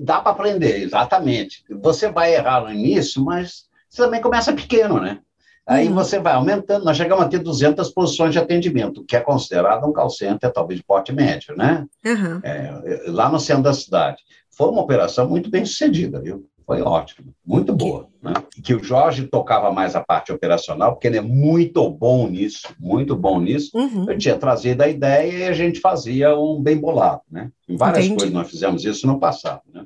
[0.00, 1.64] Dá para aprender, exatamente.
[1.82, 5.18] Você vai errar no início, mas você também começa pequeno, né?
[5.66, 5.94] Aí uhum.
[5.94, 9.92] você vai aumentando, nós chegamos a ter 200 posições de atendimento, que é considerado um
[9.92, 11.86] call center, talvez de porte médio, né?
[12.06, 12.40] Uhum.
[12.42, 14.22] É, lá no centro da cidade.
[14.50, 16.48] Foi uma operação muito bem sucedida, viu?
[16.68, 18.10] Foi ótimo, muito boa.
[18.22, 18.34] Né?
[18.62, 23.16] Que o Jorge tocava mais a parte operacional, porque ele é muito bom nisso, muito
[23.16, 23.70] bom nisso.
[23.74, 24.04] Uhum.
[24.06, 27.50] Eu tinha trazido a ideia e a gente fazia um bem bolado, né?
[27.66, 28.18] Em várias Entendi.
[28.18, 29.82] coisas nós fizemos isso no passado, né?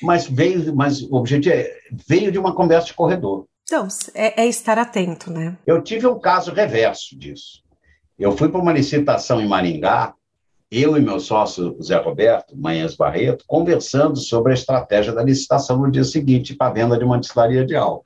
[0.00, 1.70] Mas veio, mas o objetivo é,
[2.08, 3.44] veio de uma conversa de corredor.
[3.64, 5.58] Então, é, é estar atento, né?
[5.66, 7.62] Eu tive um caso reverso disso.
[8.18, 10.14] Eu fui para uma licitação em Maringá,
[10.74, 15.90] eu e meu sócio Zé Roberto, Manhãs Barreto, conversando sobre a estratégia da licitação no
[15.90, 18.02] dia seguinte para a venda de uma destilaria de álcool.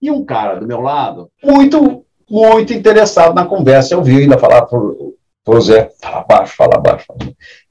[0.00, 4.62] E um cara do meu lado, muito, muito interessado na conversa, eu vi ainda falar
[4.62, 7.06] para o Zé, fala baixo, fala baixo.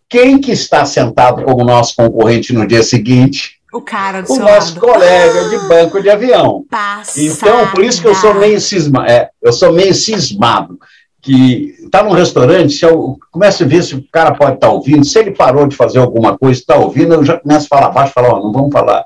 [0.08, 3.60] Quem que está sentado como nosso concorrente no dia seguinte?
[3.74, 4.80] O cara do o nosso lado.
[4.80, 6.64] colega de banco de avião.
[6.70, 7.20] Passada.
[7.20, 9.10] Então, por isso que eu sou meio cismado.
[9.10, 10.78] É, eu sou meio cismado.
[11.24, 14.74] Que está num restaurante, se eu começo a ver se o cara pode estar tá
[14.74, 17.90] ouvindo, se ele parou de fazer alguma coisa, está ouvindo, eu já começo a falar
[17.92, 19.06] baixo, falar, oh, não vamos falar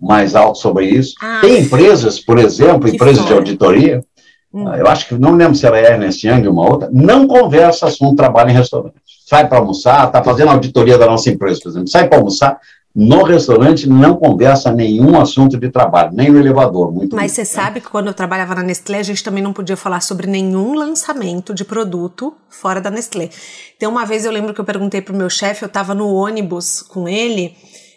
[0.00, 1.14] mais alto sobre isso.
[1.20, 4.04] Ah, Tem empresas, por exemplo, empresas de auditoria,
[4.52, 4.72] hum.
[4.74, 8.16] eu acho que não lembro se era Ernest Young ou uma outra, não conversa assunto
[8.16, 8.94] trabalho em restaurante.
[9.26, 12.58] Sai para almoçar, está fazendo auditoria da nossa empresa, por exemplo, sai para almoçar,
[12.94, 16.92] no restaurante não conversa nenhum assunto de trabalho, nem no elevador.
[16.92, 19.76] Muito Mas você sabe que quando eu trabalhava na Nestlé, a gente também não podia
[19.76, 23.30] falar sobre nenhum lançamento de produto fora da Nestlé.
[23.76, 26.82] Então, uma vez eu lembro que eu perguntei pro meu chefe, eu estava no ônibus
[26.82, 27.54] com ele,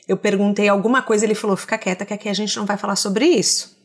[0.08, 2.96] eu perguntei alguma coisa, ele falou: fica quieta, que aqui a gente não vai falar
[2.96, 3.76] sobre isso.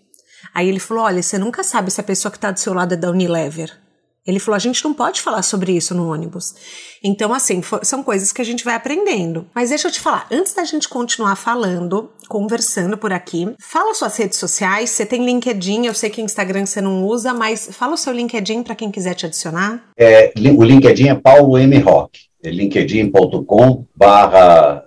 [0.54, 2.92] Aí ele falou: olha, você nunca sabe se a pessoa que está do seu lado
[2.92, 3.87] é da Unilever.
[4.28, 6.54] Ele falou: a gente não pode falar sobre isso no ônibus.
[7.02, 9.46] Então, assim, são coisas que a gente vai aprendendo.
[9.54, 14.14] Mas deixa eu te falar, antes da gente continuar falando, conversando por aqui, fala suas
[14.18, 14.90] redes sociais.
[14.90, 18.62] Você tem LinkedIn, eu sei que Instagram você não usa, mas fala o seu LinkedIn
[18.62, 19.82] para quem quiser te adicionar.
[19.96, 21.78] É, o LinkedIn é Paulo M.
[21.78, 22.20] Rock.
[22.42, 24.84] É linkedin.com barra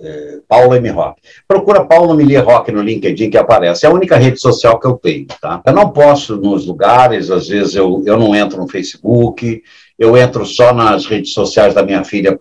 [0.00, 0.88] é, Paulo M.
[0.90, 1.20] Rock.
[1.46, 3.86] Procura Paulo Miller Rock no LinkedIn que aparece.
[3.86, 5.62] É a única rede social que eu tenho, tá?
[5.64, 9.62] Eu não posso nos lugares, às vezes eu, eu não entro no Facebook,
[9.98, 12.36] eu entro só nas redes sociais da minha filha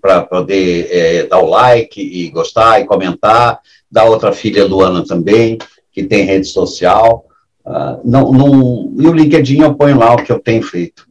[0.00, 3.60] para poder é, dar o like e gostar e comentar,
[3.90, 5.58] da outra filha, Luana, também,
[5.92, 7.26] que tem rede social.
[7.64, 11.06] Uh, não, não, e o LinkedIn eu ponho lá o que eu tenho feito,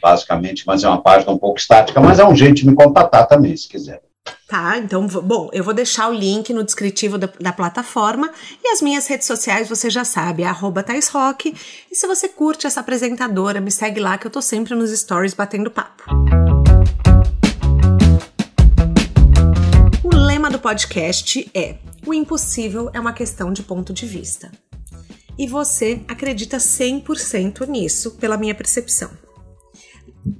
[0.00, 3.26] basicamente, mas é uma página um pouco estática, mas é um jeito de me contatar
[3.26, 4.00] também, se quiser.
[4.50, 8.30] Tá, então, bom, eu vou deixar o link no descritivo da, da plataforma
[8.62, 10.84] e as minhas redes sociais você já sabe, é arroba.
[10.92, 15.34] E se você curte essa apresentadora, me segue lá que eu tô sempre nos stories
[15.34, 16.02] batendo papo.
[20.02, 24.50] O lema do podcast é: O impossível é uma questão de ponto de vista.
[25.38, 29.10] E você acredita 100% nisso, pela minha percepção.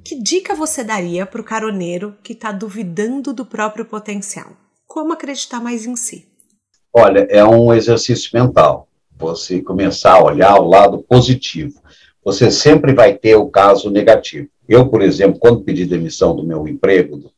[0.03, 4.51] Que dica você daria para o caroneiro que está duvidando do próprio potencial?
[4.87, 6.27] Como acreditar mais em si?
[6.93, 8.87] Olha, é um exercício mental.
[9.17, 11.81] Você começar a olhar o lado positivo.
[12.23, 14.49] Você sempre vai ter o caso negativo.
[14.67, 17.31] Eu, por exemplo, quando pedi demissão do meu emprego,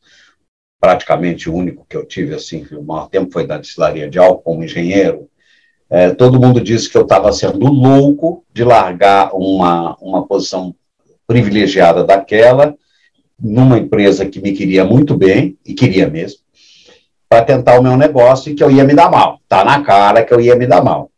[0.80, 4.42] praticamente o único que eu tive, assim, o maior tempo foi da destilaria de álcool
[4.42, 5.28] como engenheiro,
[5.88, 10.74] é, todo mundo disse que eu estava sendo louco de largar uma, uma posição
[11.26, 12.74] privilegiada daquela,
[13.40, 16.40] numa empresa que me queria muito bem, e queria mesmo,
[17.28, 19.40] para tentar o meu negócio e que eu ia me dar mal.
[19.48, 21.10] Tá na cara que eu ia me dar mal.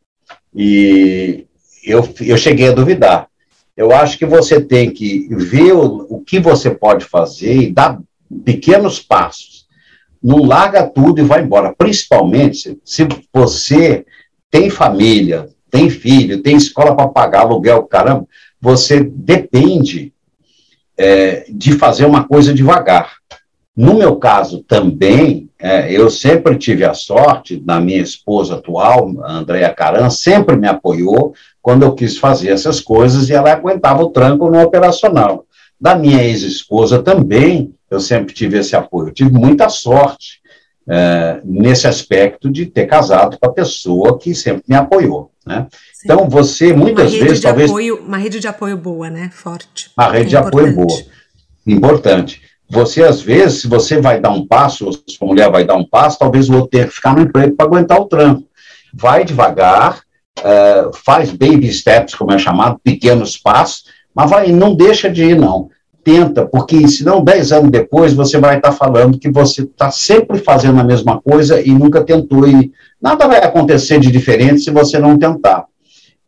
[0.55, 1.47] E
[1.85, 3.29] eu, eu cheguei a duvidar.
[3.77, 8.01] Eu acho que você tem que ver o, o que você pode fazer e dar
[8.45, 9.66] pequenos passos.
[10.23, 11.75] Não larga tudo e vai embora.
[11.77, 14.07] Principalmente se, se você
[14.51, 18.27] tem família, tem filho, tem escola para pagar, aluguel, caramba
[18.61, 20.12] você depende
[20.97, 23.16] é, de fazer uma coisa devagar.
[23.77, 29.73] No meu caso também, É, eu sempre tive a sorte, da minha esposa atual, Andréa
[29.73, 34.51] Caran, sempre me apoiou quando eu quis fazer essas coisas e ela aguentava o tranco
[34.51, 35.47] no operacional.
[35.81, 39.09] Da minha ex-esposa também, eu sempre tive esse apoio.
[39.09, 40.42] Eu tive muita sorte
[40.87, 45.31] é, nesse aspecto de ter casado com a pessoa que sempre me apoiou.
[45.47, 45.67] Né?
[46.05, 47.41] Então, você muitas vezes.
[47.41, 49.31] talvez apoio, uma rede de apoio boa, né?
[49.33, 49.91] Forte.
[49.97, 51.03] Uma rede é de apoio boa.
[51.65, 52.43] Importante.
[52.69, 55.77] Você, às vezes, se você vai dar um passo, ou se a mulher vai dar
[55.77, 58.43] um passo, talvez o outro tenha que ficar no emprego para aguentar o tranco.
[58.93, 60.01] Vai devagar,
[60.41, 65.39] uh, faz baby steps, como é chamado, pequenos passos, mas vai, não deixa de ir,
[65.39, 65.71] não.
[66.07, 70.38] Tenta, porque senão, dez anos depois, você vai estar tá falando que você está sempre
[70.38, 72.71] fazendo a mesma coisa e nunca tentou, e
[73.03, 75.64] nada vai acontecer de diferente se você não tentar.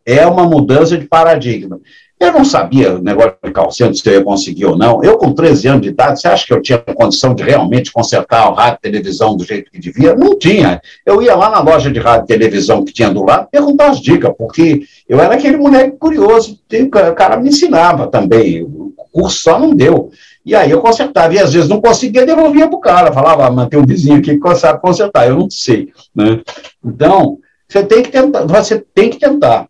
[0.05, 1.79] É uma mudança de paradigma.
[2.19, 5.01] Eu não sabia o negócio de calcento, se eu ia conseguir ou não.
[5.05, 8.51] Eu, com 13 anos de idade, você acha que eu tinha condição de realmente consertar
[8.51, 10.17] o rádio e televisão do jeito que devia?
[10.17, 10.81] Não tinha.
[11.07, 14.01] Eu ia lá na loja de rádio e televisão que tinha do lado perguntar as
[14.01, 16.59] dicas, porque eu era aquele moleque curioso.
[16.73, 18.67] O cara me ensinava também.
[19.29, 20.11] Só não deu.
[20.44, 21.35] E aí eu consertava.
[21.35, 23.12] E às vezes não conseguia, devolvia para o cara.
[23.12, 25.29] Falava, ah, um vizinho aqui que sabe consertar.
[25.29, 25.92] Eu não sei.
[26.14, 26.40] Né?
[26.85, 28.44] Então, você tem que tentar.
[28.47, 29.68] Você tem que tentar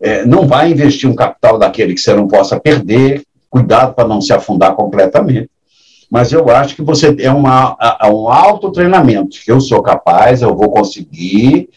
[0.00, 4.20] é, não vai investir um capital daquele que você não possa perder, cuidado para não
[4.20, 5.50] se afundar completamente.
[6.10, 9.38] Mas eu acho que você é uma, é um autotreinamento.
[9.46, 11.68] Eu sou capaz, eu vou conseguir.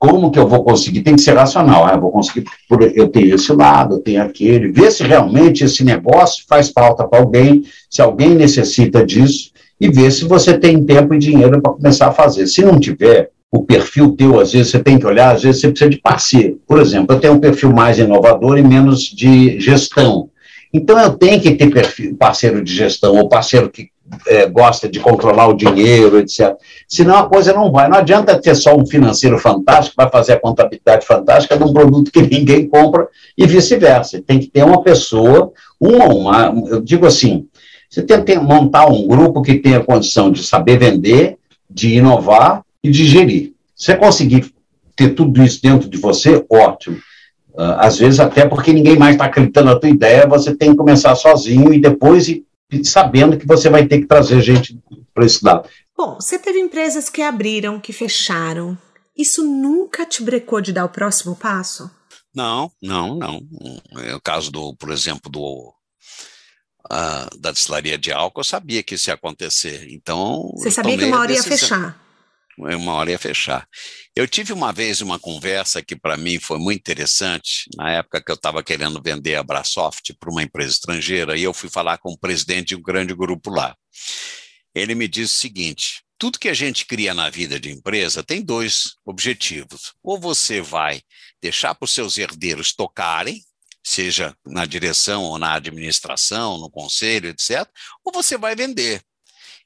[0.00, 1.02] Como que eu vou conseguir?
[1.02, 1.84] Tem que ser racional.
[1.84, 2.46] Ah, eu vou conseguir,
[2.94, 4.72] eu tenho esse lado, eu tenho aquele.
[4.72, 10.10] Ver se realmente esse negócio faz falta para alguém, se alguém necessita disso, e ver
[10.10, 12.46] se você tem tempo e dinheiro para começar a fazer.
[12.46, 15.68] Se não tiver, o perfil teu, às vezes você tem que olhar, às vezes você
[15.68, 16.58] precisa de parceiro.
[16.66, 20.30] Por exemplo, eu tenho um perfil mais inovador e menos de gestão.
[20.72, 23.89] Então eu tenho que ter perfil, parceiro de gestão, ou parceiro que
[24.26, 26.56] é, gosta de controlar o dinheiro, etc.
[26.88, 27.88] Senão a coisa não vai.
[27.88, 32.10] Não adianta ter só um financeiro fantástico, vai fazer a contabilidade fantástica de um produto
[32.10, 34.22] que ninguém compra e vice-versa.
[34.26, 37.46] Tem que ter uma pessoa, uma, uma, eu digo assim,
[37.88, 41.36] você tem que montar um grupo que tenha condição de saber vender,
[41.68, 43.52] de inovar e digerir.
[43.74, 44.52] Se você conseguir
[44.96, 46.96] ter tudo isso dentro de você, ótimo.
[47.52, 50.76] Uh, às vezes, até porque ninguém mais está acreditando na tua ideia, você tem que
[50.76, 52.44] começar sozinho e depois ir,
[52.84, 54.78] sabendo que você vai ter que trazer gente
[55.14, 55.68] para esse lado.
[55.96, 58.76] Bom, você teve empresas que abriram, que fecharam.
[59.16, 61.90] Isso nunca te brecou de dar o próximo passo?
[62.34, 63.46] Não, não, não.
[63.98, 65.74] É o caso do, por exemplo, do
[66.90, 69.88] uh, da destilaria de álcool, eu sabia que isso ia acontecer.
[69.90, 70.50] Então.
[70.56, 71.99] Você sabia que uma hora ia fechar?
[72.76, 73.66] Uma hora ia fechar.
[74.14, 78.30] Eu tive uma vez uma conversa que para mim foi muito interessante, na época que
[78.30, 82.10] eu estava querendo vender a Brasoft para uma empresa estrangeira, e eu fui falar com
[82.10, 83.76] o presidente de um grande grupo lá.
[84.74, 88.42] Ele me disse o seguinte: tudo que a gente cria na vida de empresa tem
[88.42, 89.94] dois objetivos.
[90.02, 91.00] Ou você vai
[91.40, 93.42] deixar para os seus herdeiros tocarem,
[93.82, 97.66] seja na direção ou na administração, no conselho, etc.,
[98.04, 99.02] ou você vai vender.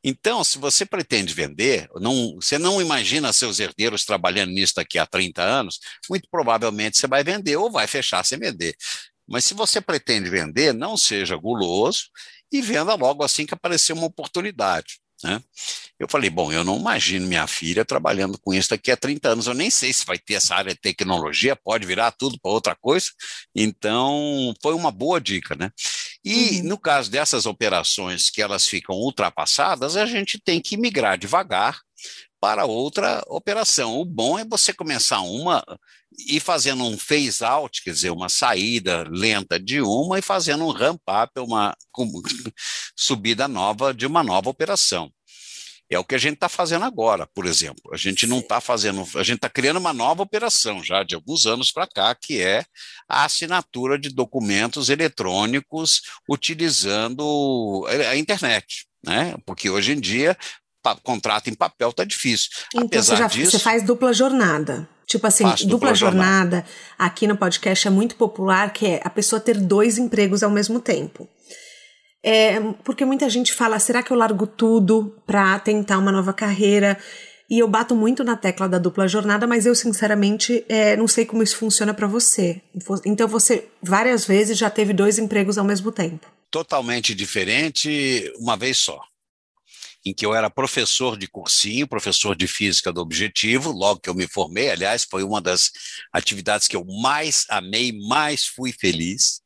[0.07, 5.07] Então, se você pretende vender, não, você não imagina seus herdeiros trabalhando nisso daqui a
[5.07, 8.77] 30 anos, muito provavelmente você vai vender ou vai fechar sem vender.
[9.27, 12.11] Mas se você pretende vender, não seja guloso
[12.53, 15.01] e venda logo assim que aparecer uma oportunidade.
[15.23, 15.43] Né?
[15.99, 19.47] Eu falei, bom, eu não imagino minha filha trabalhando com isso daqui a 30 anos.
[19.47, 22.77] Eu nem sei se vai ter essa área de tecnologia, pode virar tudo para outra
[22.77, 23.07] coisa.
[23.55, 25.71] Então, foi uma boa dica, né?
[26.25, 26.69] E uhum.
[26.69, 31.81] no caso dessas operações que elas ficam ultrapassadas, a gente tem que migrar devagar
[32.41, 33.99] para outra operação.
[33.99, 35.63] O bom é você começar uma
[36.29, 40.71] e fazendo um phase out, quer dizer, uma saída lenta de uma e fazendo um
[40.71, 41.77] ramp up, uma
[42.97, 45.11] subida nova de uma nova operação.
[45.95, 47.93] É o que a gente está fazendo agora, por exemplo.
[47.93, 51.47] A gente não está fazendo, a gente está criando uma nova operação já de alguns
[51.47, 52.65] anos para cá, que é
[53.09, 58.87] a assinatura de documentos eletrônicos utilizando a internet.
[59.05, 59.35] Né?
[59.45, 60.37] Porque hoje em dia
[61.03, 62.51] contrato em papel está difícil.
[62.75, 64.87] Então Apesar você, já, disso, você faz dupla jornada.
[65.07, 66.67] Tipo assim, dupla, dupla jornada, jornada
[66.99, 70.81] aqui no podcast é muito popular, que é a pessoa ter dois empregos ao mesmo
[70.81, 71.29] tempo.
[72.27, 76.99] É, porque muita gente fala, será que eu largo tudo para tentar uma nova carreira?
[77.51, 81.27] E eu bato muito na tecla da dupla jornada, mas eu sinceramente é, não sei
[81.27, 82.63] como isso funciona para você.
[83.05, 86.27] Então você várias vezes já teve dois empregos ao mesmo tempo.
[86.51, 88.99] Totalmente diferente, uma vez só.
[90.07, 94.15] Em que eu era professor de cursinho, professor de física do objetivo, logo que eu
[94.15, 95.71] me formei, aliás, foi uma das
[96.11, 99.43] atividades que eu mais amei, mais fui feliz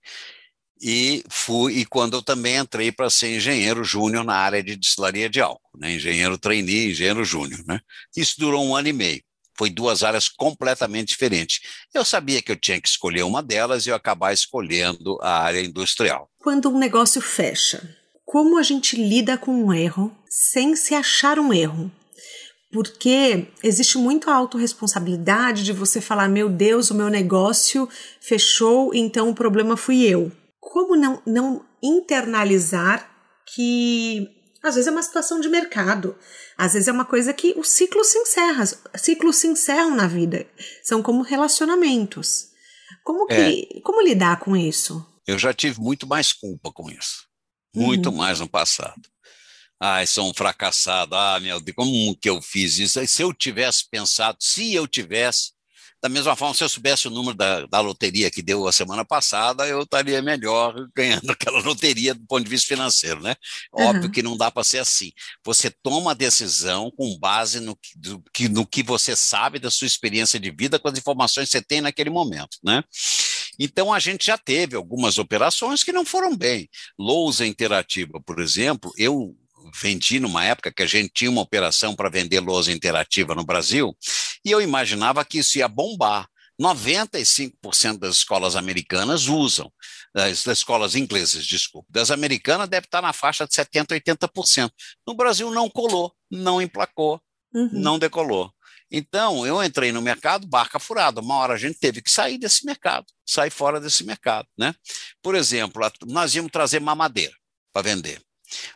[0.81, 5.29] E fui, e quando eu também entrei para ser engenheiro júnior na área de destilaria
[5.29, 5.95] de álcool, né?
[5.95, 7.61] engenheiro trainee, engenheiro júnior.
[7.67, 7.81] Né?
[8.17, 9.23] Isso durou um ano e meio.
[9.57, 11.61] Foi duas áreas completamente diferentes.
[11.93, 15.61] Eu sabia que eu tinha que escolher uma delas e eu acabar escolhendo a área
[15.61, 16.31] industrial.
[16.39, 21.53] Quando um negócio fecha, como a gente lida com um erro sem se achar um
[21.53, 21.91] erro?
[22.71, 27.89] Porque existe muito a autorresponsabilidade de você falar: meu Deus, o meu negócio
[28.21, 30.31] fechou, então o problema fui eu.
[30.61, 33.09] Como não, não internalizar
[33.55, 34.29] que
[34.63, 36.17] às vezes é uma situação de mercado,
[36.57, 38.65] às vezes é uma coisa que os ciclos se encerram,
[38.97, 40.47] ciclos se encerram na vida,
[40.83, 42.49] são como relacionamentos.
[43.05, 43.35] Como que,
[43.77, 43.81] é.
[43.83, 45.07] como lidar com isso?
[45.27, 47.27] Eu já tive muito mais culpa com isso,
[47.75, 48.17] muito uhum.
[48.17, 49.01] mais no passado.
[49.81, 51.15] Ai, sou um fracassado.
[51.15, 53.07] Ah, meu Deus, como que eu fiz isso?
[53.07, 55.53] Se eu tivesse pensado, se eu tivesse,
[56.01, 59.05] da mesma forma, se eu soubesse o número da, da loteria que deu a semana
[59.05, 63.35] passada, eu estaria melhor ganhando aquela loteria do ponto de vista financeiro, né?
[63.73, 64.11] Óbvio uhum.
[64.11, 65.11] que não dá para ser assim.
[65.45, 69.71] Você toma a decisão com base no que, do, que, no que você sabe da
[69.71, 72.85] sua experiência de vida, com as informações que você tem naquele momento, né?
[73.59, 76.69] Então, a gente já teve algumas operações que não foram bem.
[76.97, 79.37] Lousa Interativa, por exemplo, eu
[79.75, 83.97] vendi numa época que a gente tinha uma operação para vender lousa interativa no Brasil,
[84.45, 86.29] e eu imaginava que isso ia bombar.
[86.61, 89.73] 95% das escolas americanas usam,
[90.13, 91.87] das, das, escolas inglesas, desculpa.
[91.89, 94.71] Das americanas deve estar na faixa de 70%, 80%.
[95.07, 97.23] No Brasil não colou, não emplacou,
[97.55, 97.71] uhum.
[97.73, 98.53] não decolou.
[98.91, 101.21] Então, eu entrei no mercado, barca furada.
[101.21, 104.49] Uma hora a gente teve que sair desse mercado, sair fora desse mercado.
[104.59, 104.75] Né?
[105.23, 107.35] Por exemplo, nós íamos trazer mamadeira
[107.73, 108.21] para vender.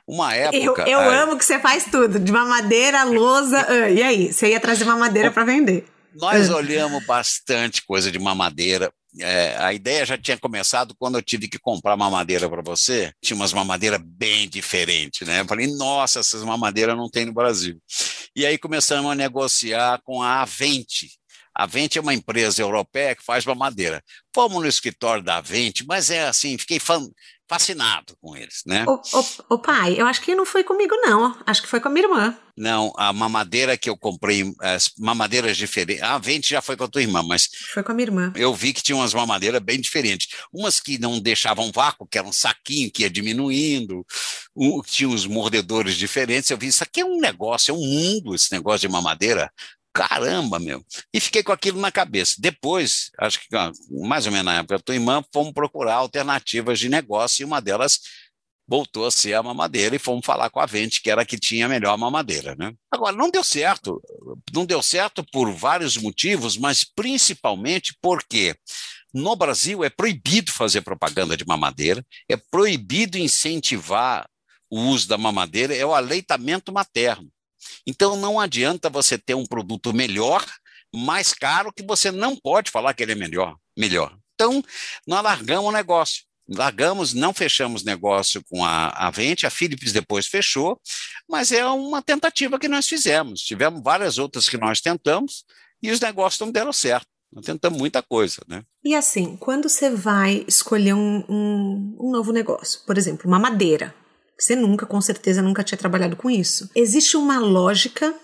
[0.06, 0.82] Uma época.
[0.82, 3.66] Eu, eu amo que você faz tudo, de mamadeira, lousa.
[3.70, 4.32] Uh, e aí?
[4.32, 5.86] Você ia trazer mamadeira para vender?
[6.14, 6.56] Nós uh.
[6.56, 8.92] olhamos bastante coisa de mamadeira.
[9.20, 13.12] É, a ideia já tinha começado quando eu tive que comprar mamadeira para você.
[13.22, 15.40] Tinha umas mamadeiras bem diferentes, né?
[15.40, 17.78] Eu falei, nossa, essas mamadeiras não tem no Brasil.
[18.34, 21.10] E aí começamos a negociar com a Avente,
[21.54, 24.02] a Avente é uma empresa europeia que faz mamadeira.
[24.34, 26.80] Fomos no escritório da Avente, mas é assim, fiquei
[27.52, 28.86] fascinado com eles, né?
[28.88, 31.36] O, o, o, pai, eu acho que não foi comigo, não.
[31.46, 32.34] Acho que foi com a minha irmã.
[32.56, 36.02] Não, a mamadeira que eu comprei, as mamadeiras diferentes.
[36.02, 37.50] A Vente já foi com a tua irmã, mas.
[37.74, 38.32] Foi com a minha irmã.
[38.34, 40.28] Eu vi que tinha umas mamadeiras bem diferentes.
[40.50, 44.06] Umas que não deixavam vácuo, que era um saquinho que ia diminuindo,
[44.56, 46.50] um, tinha uns mordedores diferentes.
[46.50, 49.50] Eu vi, isso aqui é um negócio, é um mundo esse negócio de mamadeira
[49.92, 50.84] caramba, meu.
[51.12, 52.36] E fiquei com aquilo na cabeça.
[52.38, 53.46] Depois, acho que
[54.06, 57.60] mais ou menos na época da tua irmã, fomos procurar alternativas de negócio e uma
[57.60, 58.00] delas
[58.66, 61.38] voltou a ser a mamadeira e fomos falar com a Vente, que era a que
[61.38, 62.72] tinha a melhor mamadeira, né?
[62.90, 64.00] Agora, não deu certo.
[64.52, 68.56] Não deu certo por vários motivos, mas principalmente porque
[69.12, 74.26] no Brasil é proibido fazer propaganda de mamadeira, é proibido incentivar
[74.70, 77.30] o uso da mamadeira, é o aleitamento materno.
[77.86, 80.44] Então não adianta você ter um produto melhor,
[80.94, 83.56] mais caro, que você não pode falar que ele é melhor.
[83.76, 84.16] melhor.
[84.34, 84.62] Então,
[85.06, 86.24] nós largamos o negócio.
[86.48, 90.78] Largamos, não fechamos negócio com a, a Vente, a Philips depois fechou,
[91.28, 93.40] mas é uma tentativa que nós fizemos.
[93.40, 95.44] Tivemos várias outras que nós tentamos
[95.82, 97.06] e os negócios não deram certo.
[97.32, 98.62] Nós tentamos muita coisa, né?
[98.84, 103.94] E assim, quando você vai escolher um, um, um novo negócio, por exemplo, uma madeira,
[104.38, 106.68] você nunca, com certeza, nunca tinha trabalhado com isso.
[106.74, 108.14] Existe uma lógica,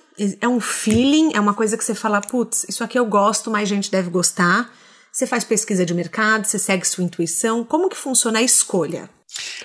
[0.41, 3.69] é um feeling, é uma coisa que você fala, putz, isso aqui eu gosto, mais
[3.69, 4.73] gente deve gostar.
[5.13, 7.65] Você faz pesquisa de mercado, você segue sua intuição.
[7.65, 9.09] Como que funciona a escolha?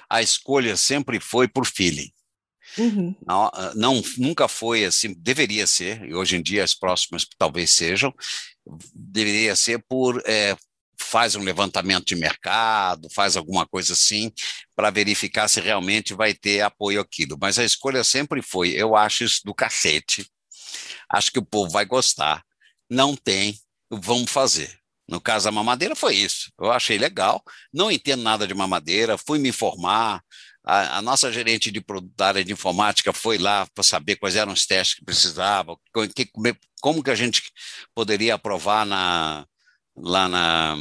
[0.09, 2.11] A escolha sempre foi por feeling.
[2.77, 3.15] Uhum.
[3.25, 8.13] Não, não, nunca foi assim, deveria ser, e hoje em dia as próximas talvez sejam,
[8.95, 10.55] deveria ser por é,
[11.13, 14.31] faz um levantamento de mercado, faz alguma coisa assim,
[14.75, 17.37] para verificar se realmente vai ter apoio aquilo.
[17.39, 20.27] Mas a escolha sempre foi: eu acho isso do cacete,
[21.07, 22.43] acho que o povo vai gostar.
[22.89, 23.59] Não tem,
[23.91, 24.75] vamos fazer.
[25.07, 26.51] No caso da mamadeira foi isso.
[26.59, 30.19] Eu achei legal, não entendo nada de mamadeira, fui me informar.
[30.65, 31.83] A, a nossa gerente de
[32.15, 35.77] da área de informática foi lá para saber quais eram os testes que precisava,
[36.15, 36.31] que,
[36.81, 37.43] como que a gente
[37.93, 39.45] poderia aprovar na,
[39.95, 40.75] lá na.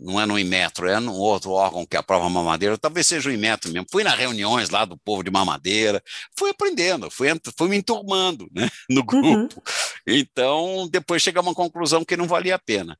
[0.00, 3.70] Não é no Imetro, é num outro órgão que aprova mamadeira, talvez seja o Imetro
[3.70, 3.86] mesmo.
[3.90, 6.02] Fui nas reuniões lá do povo de mamadeira,
[6.36, 9.06] fui aprendendo, fui, fui me enturmando né, no uhum.
[9.06, 9.30] grupo.
[9.56, 9.62] Uhum.
[10.04, 12.98] Então, depois cheguei a uma conclusão que não valia a pena.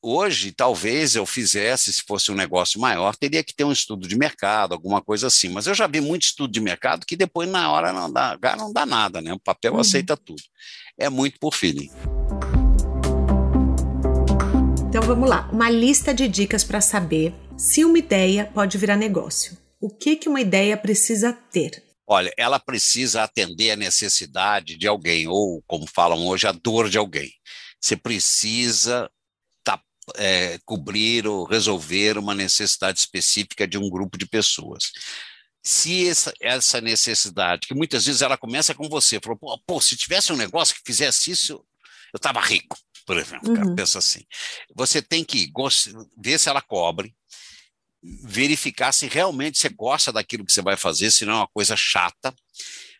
[0.00, 4.16] Hoje, talvez eu fizesse, se fosse um negócio maior, teria que ter um estudo de
[4.16, 5.48] mercado, alguma coisa assim.
[5.48, 8.72] Mas eu já vi muito estudo de mercado que depois, na hora, não dá, não
[8.72, 9.32] dá nada, né?
[9.32, 9.80] O papel uhum.
[9.80, 10.42] aceita tudo.
[10.96, 11.90] É muito por feeling.
[14.88, 19.56] Então vamos lá, uma lista de dicas para saber Se uma ideia pode virar negócio,
[19.80, 21.82] o que, que uma ideia precisa ter?
[22.06, 26.98] Olha, ela precisa atender a necessidade de alguém, ou, como falam hoje, a dor de
[26.98, 27.32] alguém.
[27.80, 29.10] Você precisa
[29.64, 29.80] tá,
[30.14, 34.92] é, cobrir ou resolver uma necessidade específica de um grupo de pessoas.
[35.64, 40.32] Se essa, essa necessidade, que muitas vezes ela começa com você, falou, pô, se tivesse
[40.32, 41.54] um negócio que fizesse isso,
[42.12, 43.48] eu estava rico, por exemplo.
[43.50, 43.74] Uhum.
[43.74, 44.24] pensa assim.
[44.74, 45.50] Você tem que
[46.18, 47.14] ver se ela cobre,
[48.02, 51.76] verificar se realmente você gosta daquilo que você vai fazer, se não é uma coisa
[51.76, 52.34] chata.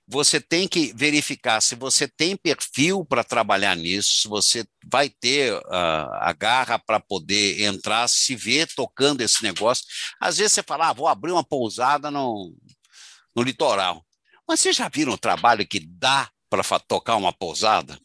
[0.08, 5.52] Você tem que verificar se você tem perfil para trabalhar nisso, se você vai ter
[5.52, 9.84] uh, a garra para poder entrar, se ver tocando esse negócio.
[10.20, 12.54] Às vezes você fala, ah, vou abrir uma pousada no,
[13.34, 14.06] no litoral.
[14.48, 17.98] Mas vocês já viram o trabalho que dá para tocar uma pousada?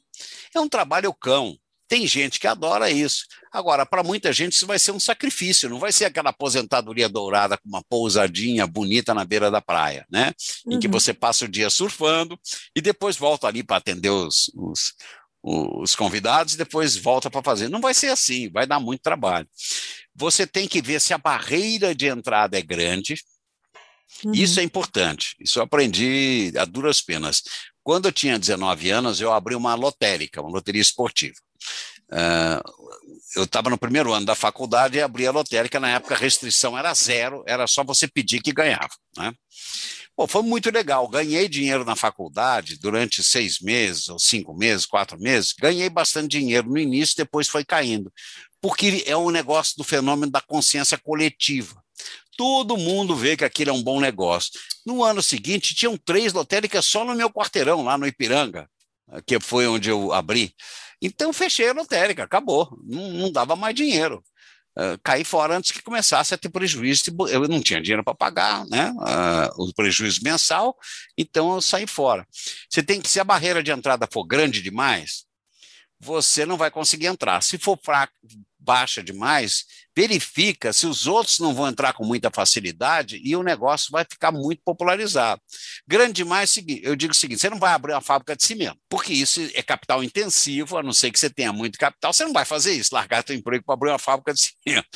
[0.55, 1.55] É um trabalho cão.
[1.91, 3.25] Tem gente que adora isso.
[3.51, 7.57] Agora, para muita gente, isso vai ser um sacrifício, não vai ser aquela aposentadoria dourada
[7.57, 10.31] com uma pousadinha bonita na beira da praia, né?
[10.65, 10.77] Uhum.
[10.77, 10.93] Em que uhum.
[10.93, 12.39] você passa o dia surfando
[12.73, 14.93] e depois volta ali para atender os, os,
[15.43, 17.67] os convidados e depois volta para fazer.
[17.67, 19.45] Não vai ser assim, vai dar muito trabalho.
[20.15, 23.21] Você tem que ver se a barreira de entrada é grande.
[24.23, 24.31] Uhum.
[24.33, 25.35] Isso é importante.
[25.41, 27.43] Isso eu aprendi a duras penas.
[27.83, 31.35] Quando eu tinha 19 anos, eu abri uma lotérica, uma loteria esportiva.
[32.11, 32.61] Uh,
[33.35, 35.79] eu estava no primeiro ano da faculdade e abri a lotérica.
[35.79, 38.89] Na época, a restrição era zero, era só você pedir que ganhava.
[39.17, 39.33] Né?
[40.15, 41.07] Pô, foi muito legal.
[41.07, 45.53] Ganhei dinheiro na faculdade durante seis meses, ou cinco meses, quatro meses.
[45.57, 48.11] Ganhei bastante dinheiro no início, depois foi caindo.
[48.61, 51.81] Porque é um negócio do fenômeno da consciência coletiva.
[52.37, 54.51] Todo mundo vê que aquilo é um bom negócio.
[54.85, 58.69] No ano seguinte, tinham três lotéricas só no meu quarteirão, lá no Ipiranga,
[59.25, 60.53] que foi onde eu abri.
[61.01, 62.77] Então, fechei a lotérica, acabou.
[62.83, 64.23] Não, não dava mais dinheiro.
[64.77, 67.03] Uh, caí fora antes que começasse a ter prejuízo.
[67.29, 70.77] Eu não tinha dinheiro para pagar né, uh, o prejuízo mensal,
[71.17, 72.25] então eu saí fora.
[72.69, 75.25] Você tem que, se a barreira de entrada for grande demais,
[75.99, 77.43] você não vai conseguir entrar.
[77.43, 78.13] Se for fraco,
[78.57, 83.91] baixa demais, verifica se os outros não vão entrar com muita facilidade e o negócio
[83.91, 85.41] vai ficar muito popularizado.
[85.87, 89.13] Grande demais, eu digo o seguinte: você não vai abrir uma fábrica de cimento, porque
[89.13, 92.45] isso é capital intensivo, a não ser que você tenha muito capital, você não vai
[92.45, 94.87] fazer isso, largar seu emprego para abrir uma fábrica de cimento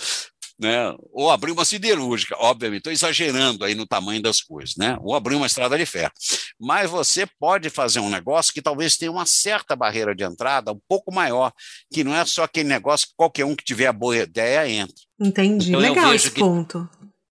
[0.60, 0.95] né?
[1.12, 4.97] ou abrir uma siderúrgica, obviamente, estou exagerando aí no tamanho das coisas, né?
[5.01, 6.12] ou abrir uma estrada de ferro.
[6.60, 10.80] Mas você pode fazer um negócio que talvez tenha uma certa barreira de entrada um
[10.88, 11.51] pouco maior,
[11.91, 14.95] que não é só aquele negócio que qualquer um que tiver a boa ideia entra.
[15.20, 16.89] Entendi, então, legal esse que, ponto.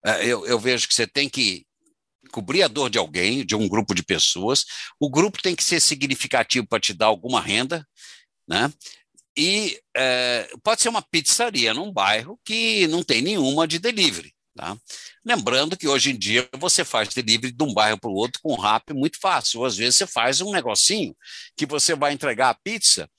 [0.04, 1.64] É, eu, eu vejo que você tem que
[2.30, 4.64] cobrir a dor de alguém, de um grupo de pessoas.
[5.00, 7.86] O grupo tem que ser significativo para te dar alguma renda,
[8.46, 8.70] né?
[9.36, 14.34] E é, pode ser uma pizzaria num bairro que não tem nenhuma de delivery.
[14.56, 14.74] Tá?
[15.22, 18.58] Lembrando que hoje em dia você faz delivery de um bairro para o outro com
[18.58, 19.64] rap muito fácil.
[19.64, 21.14] Às vezes você faz um negocinho
[21.54, 23.10] que você vai entregar a pizza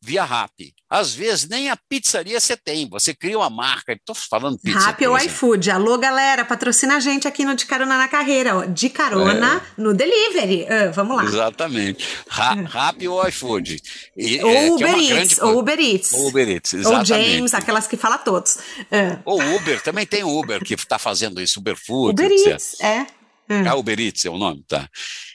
[0.00, 0.72] via RAP.
[0.88, 4.78] Às vezes nem a pizzaria você tem, você cria uma marca, estou falando pizza.
[4.78, 5.70] RAP ou iFood.
[5.70, 8.64] Alô, galera, patrocina a gente aqui no De Carona na Carreira, ó.
[8.64, 9.80] De carona é.
[9.80, 10.62] no delivery.
[10.64, 11.24] Uh, vamos lá.
[11.24, 12.06] Exatamente.
[12.28, 13.82] Ra RAP ou iFood.
[14.16, 15.40] E, ou, é, Uber Eats, grande...
[15.42, 16.12] ou Uber Eats.
[16.12, 17.12] Ou Uber Eats, exatamente.
[17.12, 18.56] Ou James, aquelas que fala todos.
[18.56, 19.20] Uh.
[19.24, 22.22] Ou Uber, também tem Uber que está fazendo isso, Uber Food.
[22.22, 22.30] Uber.
[22.30, 23.06] Eats, é.
[23.48, 23.72] É.
[23.72, 24.88] Uber Eats é o nome, tá?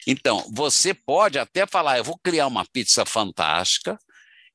[0.05, 3.97] Então, você pode até falar, eu vou criar uma pizza fantástica,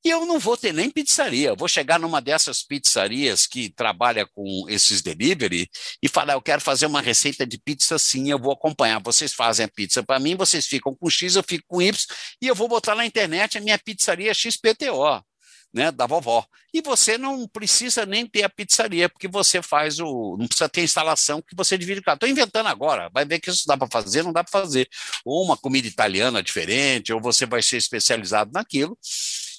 [0.05, 1.49] e eu não vou ter nem pizzaria.
[1.49, 5.69] Eu vou chegar numa dessas pizzarias que trabalha com esses delivery
[6.03, 9.01] e falar: eu quero fazer uma receita de pizza assim, eu vou acompanhar.
[9.03, 12.07] Vocês fazem a pizza para mim, vocês ficam com X, eu fico com Y,
[12.41, 15.23] e eu vou botar na internet a minha pizzaria XPTO.
[15.71, 16.47] Né, da vovó.
[16.73, 20.35] E você não precisa nem ter a pizzaria, porque você faz o.
[20.39, 22.11] Não precisa ter instalação que você divide o.
[22.11, 24.89] Estou inventando agora, vai ver que isso dá para fazer, não dá para fazer.
[25.27, 28.97] Ou uma comida italiana diferente, ou você vai ser especializado naquilo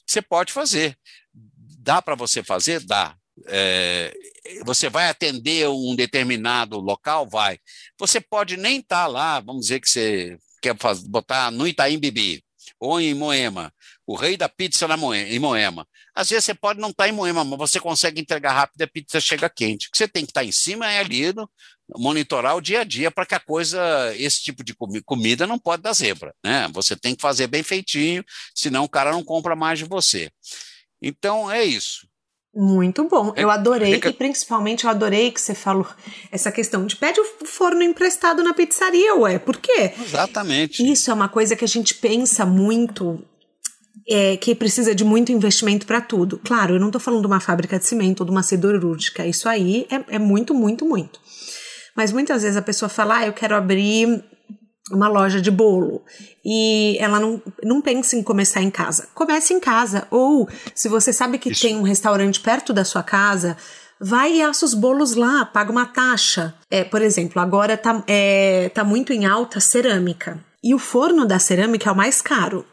[0.09, 0.97] você pode fazer.
[1.79, 2.83] Dá para você fazer?
[2.83, 3.15] Dá.
[3.47, 4.13] É,
[4.65, 7.27] você vai atender um determinado local?
[7.29, 7.59] Vai.
[7.97, 12.43] Você pode nem estar tá lá, vamos dizer que você quer botar no Itaim Bibi
[12.79, 13.73] ou em Moema,
[14.07, 15.87] o rei da pizza na Moema, em Moema.
[16.15, 18.83] Às vezes você pode não estar tá em Moema, mas você consegue entregar rápido e
[18.83, 19.87] a pizza chega quente.
[19.87, 21.49] O que você tem que estar tá em cima é ali no,
[21.97, 23.79] monitorar o dia a dia para que a coisa,
[24.15, 26.67] esse tipo de comida não pode dar zebra, né?
[26.73, 30.29] Você tem que fazer bem feitinho, senão o cara não compra mais de você.
[31.01, 32.07] Então é isso.
[32.53, 33.31] Muito bom.
[33.35, 34.09] É, eu adorei, é que...
[34.09, 35.87] e principalmente eu adorei que você falou
[36.31, 39.37] essa questão de pede o forno emprestado na pizzaria, ué.
[39.37, 39.93] Por quê?
[39.99, 40.83] Exatamente.
[40.83, 43.23] Isso é uma coisa que a gente pensa muito
[44.09, 46.39] é, que precisa de muito investimento para tudo.
[46.43, 49.47] Claro, eu não estou falando de uma fábrica de cimento ou de uma siderúrgica, isso
[49.47, 51.19] aí é, é muito, muito, muito.
[51.95, 54.23] Mas muitas vezes a pessoa fala, ah, eu quero abrir
[54.91, 56.01] uma loja de bolo
[56.43, 59.07] e ela não, não pensa em começar em casa.
[59.13, 60.07] Comece em casa.
[60.09, 61.61] Ou, se você sabe que Isso.
[61.61, 63.55] tem um restaurante perto da sua casa,
[63.99, 66.55] vai e assa os bolos lá, paga uma taxa.
[66.71, 70.39] É, por exemplo, agora tá, é, tá muito em alta cerâmica.
[70.63, 72.65] E o forno da cerâmica é o mais caro.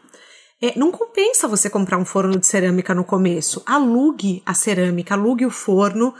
[0.61, 3.61] É, não compensa você comprar um forno de cerâmica no começo.
[3.65, 6.15] Alugue a cerâmica, alugue o forno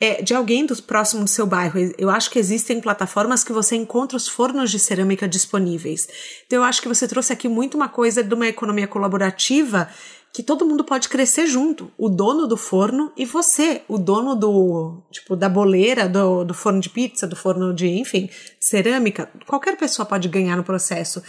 [0.00, 1.78] é, de alguém do próximo do seu bairro.
[1.96, 6.08] Eu acho que existem plataformas que você encontra os fornos de cerâmica disponíveis.
[6.46, 9.88] Então, eu acho que você trouxe aqui muito uma coisa de uma economia colaborativa
[10.32, 11.90] que todo mundo pode crescer junto.
[11.96, 16.78] O dono do forno e você, o dono do, tipo, da boleira, do, do forno
[16.78, 18.28] de pizza, do forno de, enfim,
[18.60, 19.30] cerâmica.
[19.46, 21.22] Qualquer pessoa pode ganhar no processo.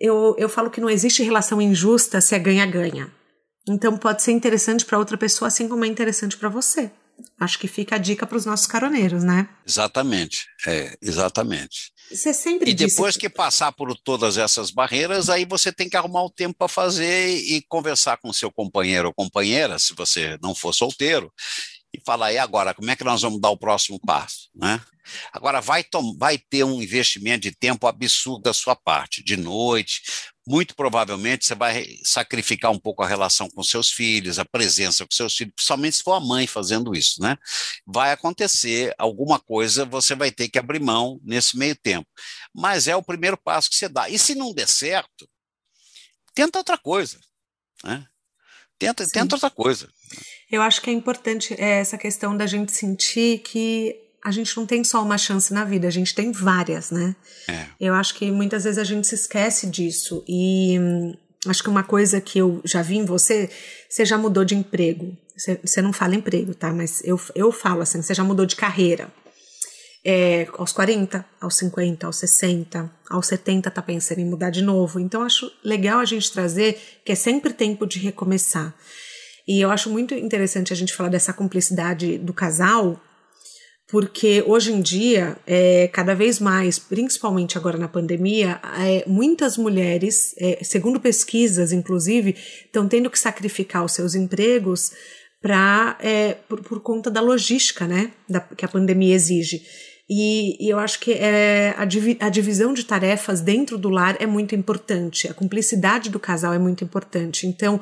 [0.00, 3.12] Eu, eu falo que não existe relação injusta se é ganha-ganha.
[3.68, 6.90] Então pode ser interessante para outra pessoa, assim como é interessante para você.
[7.38, 9.48] Acho que fica a dica para os nossos caroneiros, né?
[9.66, 11.92] Exatamente, é, exatamente.
[12.10, 13.28] Você sempre e depois que...
[13.28, 17.36] que passar por todas essas barreiras, aí você tem que arrumar o tempo para fazer
[17.36, 21.30] e conversar com seu companheiro ou companheira, se você não for solteiro,
[21.92, 24.48] e falar, e agora, como é que nós vamos dar o próximo passo?
[24.54, 24.80] Né?
[25.32, 25.84] Agora, vai,
[26.16, 30.02] vai ter um investimento de tempo absurdo da sua parte, de noite,
[30.46, 35.14] muito provavelmente você vai sacrificar um pouco a relação com seus filhos, a presença com
[35.14, 37.36] seus filhos, principalmente se for a mãe fazendo isso, né?
[37.86, 42.08] Vai acontecer alguma coisa, você vai ter que abrir mão nesse meio tempo.
[42.52, 44.08] Mas é o primeiro passo que você dá.
[44.08, 45.28] E se não der certo,
[46.34, 47.20] tenta outra coisa,
[47.84, 48.06] né?
[48.80, 49.88] Tenta, tenta outra coisa.
[50.50, 54.64] Eu acho que é importante é, essa questão da gente sentir que a gente não
[54.64, 57.14] tem só uma chance na vida, a gente tem várias, né?
[57.46, 57.66] É.
[57.78, 60.24] Eu acho que muitas vezes a gente se esquece disso.
[60.26, 61.14] E hum,
[61.46, 63.50] acho que uma coisa que eu já vi em você,
[63.88, 65.14] você já mudou de emprego.
[65.36, 66.72] Você, você não fala emprego, tá?
[66.72, 69.08] Mas eu, eu falo assim, você já mudou de carreira.
[70.04, 74.98] É, aos 40, aos 50, aos 60, aos 70 tá pensando em mudar de novo.
[74.98, 78.74] Então acho legal a gente trazer que é sempre tempo de recomeçar.
[79.46, 83.00] E eu acho muito interessante a gente falar dessa cumplicidade do casal,
[83.90, 90.32] porque hoje em dia, é, cada vez mais, principalmente agora na pandemia, é, muitas mulheres,
[90.38, 94.92] é, segundo pesquisas, inclusive, estão tendo que sacrificar os seus empregos
[95.40, 99.62] para é, por, por, conta da logística, né, da, que a pandemia exige.
[100.12, 104.16] E, e eu acho que é, a, divi a divisão de tarefas dentro do lar
[104.18, 107.46] é muito importante, a cumplicidade do casal é muito importante.
[107.46, 107.80] Então,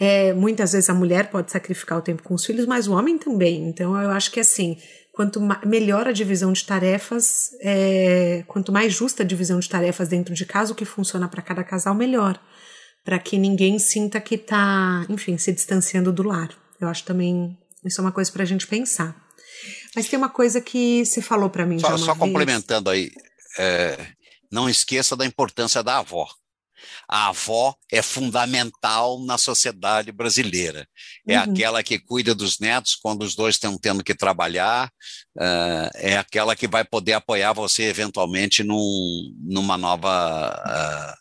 [0.00, 3.18] é, muitas vezes a mulher pode sacrificar o tempo com os filhos, mas o homem
[3.18, 3.68] também.
[3.68, 4.78] Então, eu acho que assim
[5.16, 10.34] quanto melhor a divisão de tarefas, é, quanto mais justa a divisão de tarefas dentro
[10.34, 12.38] de casa, o que funciona para cada casal, melhor.
[13.02, 16.50] Para que ninguém sinta que está, enfim, se distanciando do lar.
[16.80, 19.16] Eu acho também isso é uma coisa para a gente pensar.
[19.94, 23.10] Mas tem uma coisa que você falou para mim só, Só complementando aí,
[23.58, 24.06] é,
[24.50, 26.28] não esqueça da importância da avó
[27.08, 30.86] a avó é fundamental na sociedade brasileira.
[31.26, 31.44] É uhum.
[31.44, 34.88] aquela que cuida dos netos quando os dois estão tendo que trabalhar,
[35.36, 41.14] uh, é aquela que vai poder apoiar você eventualmente num, numa nova uh,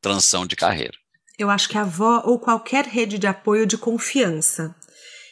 [0.00, 0.96] transição de carreira.
[1.38, 4.74] Eu acho que a avó ou qualquer rede de apoio de confiança.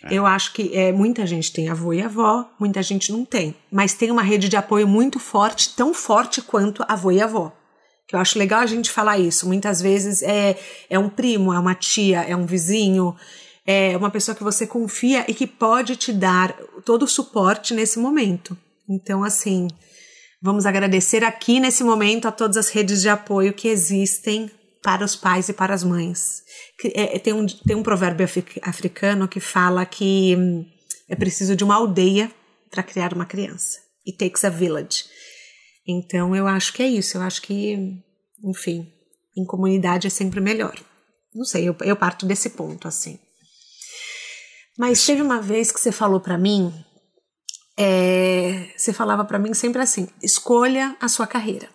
[0.04, 0.14] É.
[0.14, 3.54] Eu acho que é, muita gente tem avô e avó, muita gente não tem.
[3.70, 7.52] Mas tem uma rede de apoio muito forte, tão forte quanto avô e avó
[8.06, 9.46] que eu acho legal a gente falar isso.
[9.46, 10.58] Muitas vezes é,
[10.90, 13.16] é um primo, é uma tia, é um vizinho,
[13.66, 16.52] é uma pessoa que você confia e que pode te dar
[16.84, 18.56] todo o suporte nesse momento.
[18.88, 19.68] Então, assim,
[20.42, 24.50] vamos agradecer aqui nesse momento a todas as redes de apoio que existem
[24.84, 26.42] para os pais e para as mães.
[26.92, 28.28] É, tem, um, tem um provérbio
[28.62, 30.66] africano que fala que hum,
[31.08, 32.30] é preciso de uma aldeia
[32.70, 33.78] para criar uma criança.
[34.06, 35.06] It takes a village.
[35.88, 37.16] Então eu acho que é isso.
[37.16, 37.78] Eu acho que,
[38.44, 38.92] enfim,
[39.34, 40.78] em comunidade é sempre melhor.
[41.34, 43.18] Não sei, eu, eu parto desse ponto assim.
[44.78, 46.70] Mas teve uma vez que você falou para mim,
[47.78, 51.70] é, você falava para mim sempre assim: escolha a sua carreira.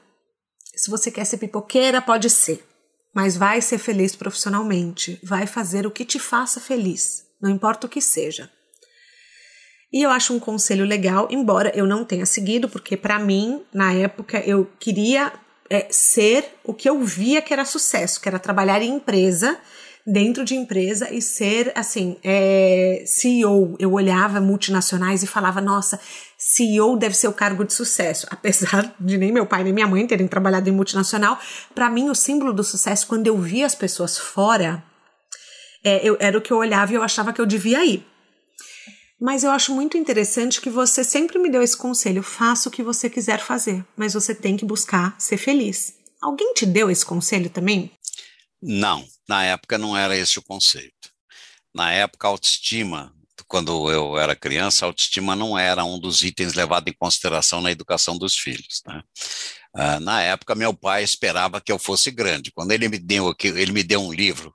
[0.76, 2.64] Se você quer ser pipoqueira, pode ser,
[3.14, 7.90] mas vai ser feliz profissionalmente, vai fazer o que te faça feliz, não importa o
[7.90, 8.50] que seja.
[9.92, 13.92] E eu acho um conselho legal, embora eu não tenha seguido, porque para mim, na
[13.92, 15.34] época, eu queria
[15.70, 19.60] é, ser o que eu via que era sucesso, que era trabalhar em empresa,
[20.12, 23.76] dentro de empresa e ser, assim, é, CEO.
[23.80, 26.00] Eu olhava multinacionais e falava, nossa,
[26.38, 28.28] CEO deve ser o cargo de sucesso.
[28.32, 31.40] Apesar de nem meu pai nem minha mãe terem trabalhado em multinacional,
[31.76, 34.84] para mim o símbolo do sucesso, quando eu via as pessoas fora
[35.82, 38.06] É, eu, era o que eu olhava e eu achava que eu devia ir.
[39.22, 42.84] Mas eu acho muito interessante que você sempre me deu esse conselho: faça o que
[42.84, 45.94] você quiser fazer, mas você tem que buscar ser feliz.
[46.22, 47.92] Alguém te deu esse conselho também?
[48.62, 51.10] Não, na época não era esse o conceito.
[51.74, 53.14] Na época, autoestima,
[53.48, 58.18] quando eu era criança, autoestima não era um dos itens levados em consideração na educação
[58.18, 58.82] dos filhos.
[58.86, 59.02] Né?
[59.76, 62.52] Uh, na época, meu pai esperava que eu fosse grande.
[62.52, 64.54] Quando ele me deu, ele me deu um livro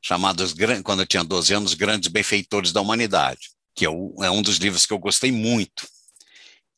[0.00, 0.44] chamado,
[0.84, 4.86] quando eu tinha 12 anos, Grandes Benfeitores da Humanidade que é, é um dos livros
[4.86, 5.88] que eu gostei muito.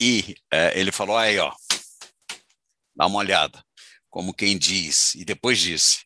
[0.01, 1.53] E é, ele falou: aí, ó,
[2.97, 3.65] dá uma olhada,
[4.11, 6.04] como quem diz, e depois disse: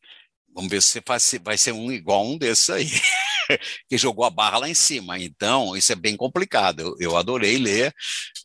[0.59, 2.91] vamos ver se você vai ser, vai ser um igual um desses aí,
[3.89, 5.17] que jogou a barra lá em cima.
[5.17, 6.81] Então, isso é bem complicado.
[6.81, 7.95] Eu, eu adorei ler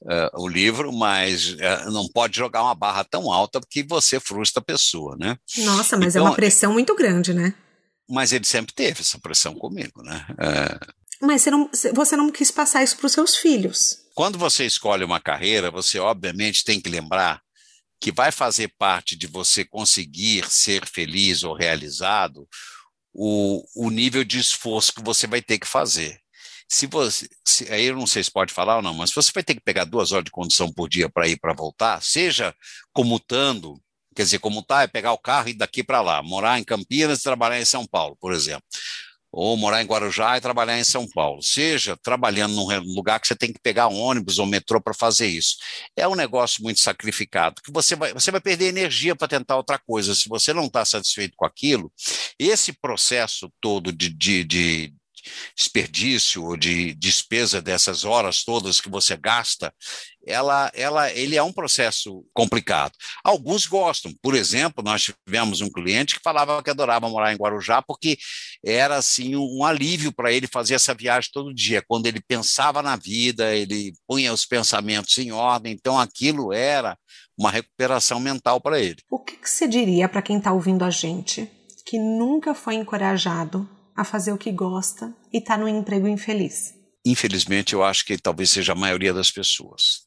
[0.04, 4.62] uh, o livro, mas uh, não pode jogar uma barra tão alta que você frustra
[4.62, 5.36] a pessoa, né?
[5.58, 7.56] Nossa, mas então, é uma pressão muito grande, né?
[8.08, 10.24] Mas ele sempre teve essa pressão comigo, né?
[10.32, 10.94] Uh,
[11.26, 14.04] mas você não, você não quis passar isso para os seus filhos.
[14.14, 17.42] Quando você escolhe uma carreira, você obviamente tem que lembrar
[18.04, 22.46] que vai fazer parte de você conseguir ser feliz ou realizado
[23.14, 26.20] o, o nível de esforço que você vai ter que fazer.
[26.70, 29.42] Se você, se, aí eu não sei se pode falar ou não, mas você vai
[29.42, 32.54] ter que pegar duas horas de condução por dia para ir para voltar, seja
[32.92, 33.82] comutando,
[34.14, 37.22] quer dizer, comutar é pegar o carro e ir daqui para lá, morar em Campinas
[37.22, 38.68] e trabalhar em São Paulo, por exemplo
[39.36, 43.36] ou morar em Guarujá e trabalhar em São Paulo, seja trabalhando num lugar que você
[43.36, 45.58] tem que pegar ônibus ou metrô para fazer isso.
[45.98, 49.80] É um negócio muito sacrificado, que você vai, você vai perder energia para tentar outra
[49.80, 50.14] coisa.
[50.14, 51.92] Se você não está satisfeito com aquilo,
[52.38, 54.94] esse processo todo de, de, de
[55.56, 59.74] desperdício ou de despesa dessas horas todas que você gasta,
[60.26, 62.94] ela, ela, ele é um processo complicado.
[63.24, 64.14] Alguns gostam.
[64.22, 68.18] Por exemplo, nós tivemos um cliente que falava que adorava morar em Guarujá porque
[68.66, 71.84] era assim um alívio para ele fazer essa viagem todo dia.
[71.88, 75.74] Quando ele pensava na vida, ele punha os pensamentos em ordem.
[75.74, 76.98] Então, aquilo era
[77.38, 78.98] uma recuperação mental para ele.
[79.10, 81.50] O que, que você diria para quem está ouvindo a gente
[81.86, 86.74] que nunca foi encorajado a fazer o que gosta e está num emprego infeliz?
[87.06, 90.04] Infelizmente, eu acho que talvez seja a maioria das pessoas.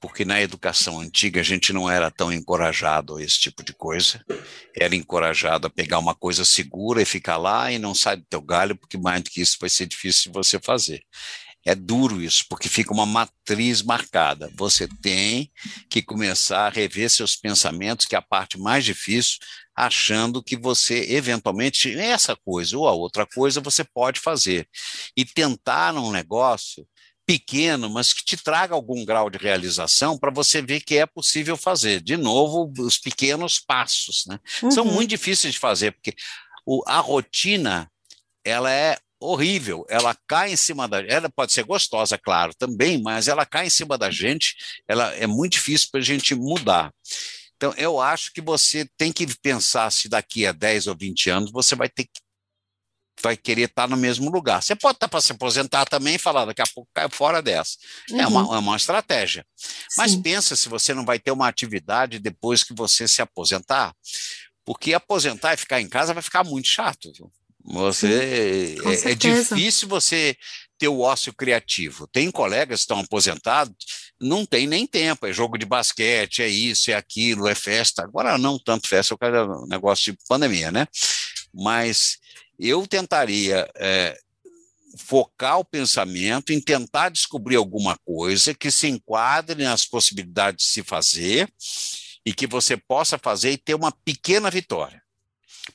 [0.00, 4.22] Porque na educação antiga a gente não era tão encorajado a esse tipo de coisa.
[4.78, 8.42] Era encorajado a pegar uma coisa segura e ficar lá e não sair do teu
[8.42, 11.02] galho, porque mais do que isso vai ser difícil de você fazer.
[11.64, 14.50] É duro isso, porque fica uma matriz marcada.
[14.54, 15.50] Você tem
[15.88, 19.38] que começar a rever seus pensamentos, que é a parte mais difícil,
[19.74, 24.68] achando que você, eventualmente, essa coisa ou a outra coisa você pode fazer.
[25.16, 26.86] E tentar um negócio
[27.26, 31.56] pequeno, mas que te traga algum grau de realização para você ver que é possível
[31.56, 32.02] fazer.
[32.02, 34.38] De novo, os pequenos passos, né?
[34.62, 34.70] Uhum.
[34.70, 36.14] São muito difíceis de fazer, porque
[36.66, 37.90] o, a rotina
[38.44, 39.84] ela é horrível.
[39.88, 43.70] Ela cai em cima da ela pode ser gostosa, claro, também, mas ela cai em
[43.70, 44.54] cima da gente.
[44.86, 46.92] Ela é muito difícil para a gente mudar.
[47.56, 51.52] Então, eu acho que você tem que pensar se daqui a 10 ou 20 anos
[51.52, 52.24] você vai ter que
[53.22, 54.62] vai querer estar no mesmo lugar.
[54.62, 57.76] Você pode estar para se aposentar também e falar, daqui a pouco cai fora dessa.
[58.10, 58.20] Uhum.
[58.20, 58.54] É, uma, uhum.
[58.56, 59.46] é uma estratégia.
[59.96, 60.22] Mas Sim.
[60.22, 63.94] pensa se você não vai ter uma atividade depois que você se aposentar,
[64.64, 67.12] porque aposentar e ficar em casa vai ficar muito chato.
[67.16, 67.30] Viu?
[67.64, 70.36] Você é, é, difícil você
[70.78, 72.06] ter o ócio criativo.
[72.06, 73.74] Tem colegas que estão aposentados,
[74.20, 78.02] não tem nem tempo, é jogo de basquete, é isso, é aquilo, é festa.
[78.02, 80.86] Agora não tanto festa, é um negócio de pandemia, né?
[81.54, 82.18] Mas
[82.58, 84.16] eu tentaria é,
[84.98, 90.82] focar o pensamento em tentar descobrir alguma coisa que se enquadre nas possibilidades de se
[90.82, 91.50] fazer
[92.26, 95.03] e que você possa fazer e ter uma pequena vitória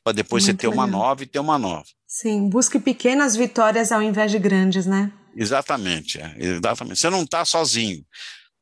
[0.04, 0.86] para depois Muito você ter legal.
[0.86, 1.86] uma nova e ter uma nova.
[2.08, 5.12] Sim, busque pequenas vitórias ao invés de grandes, né?
[5.36, 7.00] Exatamente, é, exatamente.
[7.00, 8.04] Você não está sozinho.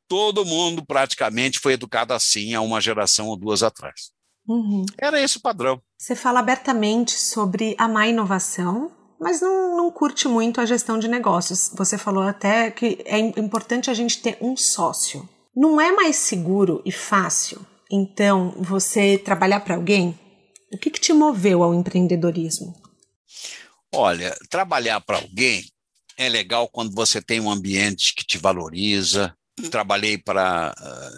[0.08, 4.12] Todo mundo praticamente foi educado assim há uma geração ou duas atrás.
[4.48, 4.86] Uhum.
[4.98, 5.82] Era esse o padrão.
[5.98, 11.08] Você fala abertamente sobre a má inovação, mas não, não curte muito a gestão de
[11.08, 11.72] negócios.
[11.76, 15.28] Você falou até que é importante a gente ter um sócio.
[15.56, 20.18] Não é mais seguro e fácil, então, você trabalhar para alguém
[20.72, 22.76] o que, que te moveu ao empreendedorismo?
[23.94, 25.66] Olha, trabalhar para alguém
[26.18, 29.36] é legal quando você tem um ambiente que te valoriza.
[29.72, 31.12] Trabalhei para ah,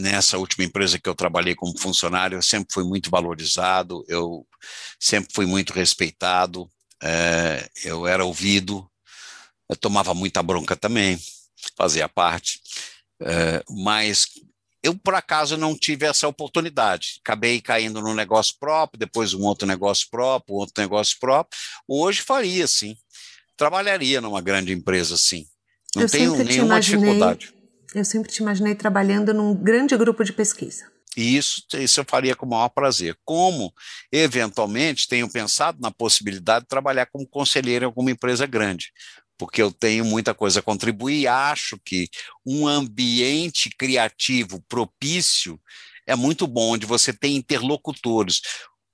[0.00, 4.46] nessa última empresa que eu trabalhei como funcionário, eu sempre fui muito valorizado, eu
[5.00, 6.70] sempre fui muito respeitado,
[7.02, 8.86] é, eu era ouvido,
[9.68, 11.18] eu tomava muita bronca também,
[11.74, 12.60] fazia parte,
[13.22, 14.28] é, mas
[14.86, 17.18] Eu, por acaso, não tive essa oportunidade.
[17.20, 21.58] Acabei caindo num negócio próprio, depois um outro negócio próprio, outro negócio próprio.
[21.88, 22.96] Hoje faria, sim.
[23.56, 25.44] Trabalharia numa grande empresa, sim.
[25.92, 27.52] Não eu tenho nenhuma dificuldade.
[27.92, 30.84] Eu sempre te imaginei trabalhando num grande grupo de pesquisa.
[31.16, 33.18] E isso, isso eu faria com o maior prazer.
[33.24, 33.74] Como,
[34.12, 38.92] eventualmente, tenho pensado na possibilidade de trabalhar como conselheiro em alguma empresa grande,
[39.38, 42.08] porque eu tenho muita coisa a contribuir acho que
[42.44, 45.60] um ambiente criativo propício
[46.06, 48.40] é muito bom, onde você tem interlocutores.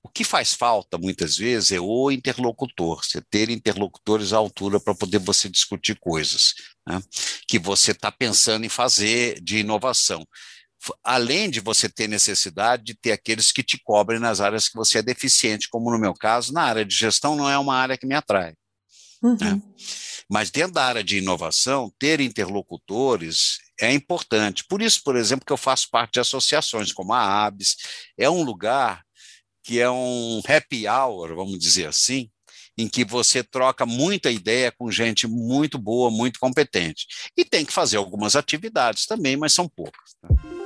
[0.02, 4.94] O que faz falta, muitas vezes, é o interlocutor, você ter interlocutores à altura para
[4.94, 6.54] poder você discutir coisas
[6.86, 7.00] né,
[7.46, 10.26] que você está pensando em fazer de inovação
[11.04, 14.98] além de você ter necessidade de ter aqueles que te cobrem nas áreas que você
[14.98, 18.06] é deficiente, como no meu caso, na área de gestão não é uma área que
[18.06, 18.54] me atrai.
[19.22, 19.36] Uhum.
[19.40, 19.62] Né?
[20.28, 24.64] Mas dentro da área de inovação, ter interlocutores é importante.
[24.68, 27.76] Por isso, por exemplo, que eu faço parte de associações como a ABS,
[28.18, 29.02] é um lugar
[29.64, 32.28] que é um happy hour, vamos dizer assim,
[32.76, 37.06] em que você troca muita ideia com gente muito boa, muito competente.
[37.36, 40.16] E tem que fazer algumas atividades também, mas são poucas.
[40.22, 40.62] Né?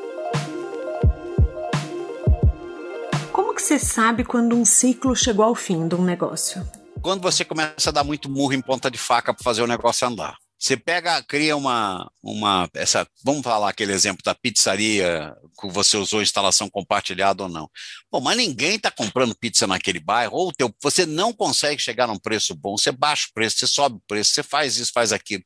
[3.57, 6.63] que você sabe quando um ciclo chegou ao fim de um negócio?
[7.07, 10.09] Quando você começa a dar muito murro em ponta de faca para fazer o negócio
[10.09, 10.37] andar.
[10.59, 16.21] Você pega, cria uma, uma, essa, vamos falar aquele exemplo da pizzaria que você usou
[16.21, 17.71] instalação compartilhada ou não.
[18.11, 22.19] Bom, mas ninguém está comprando pizza naquele bairro, ou teu, você não consegue chegar num
[22.19, 25.45] preço bom, você baixa o preço, você sobe o preço, você faz isso, faz aquilo.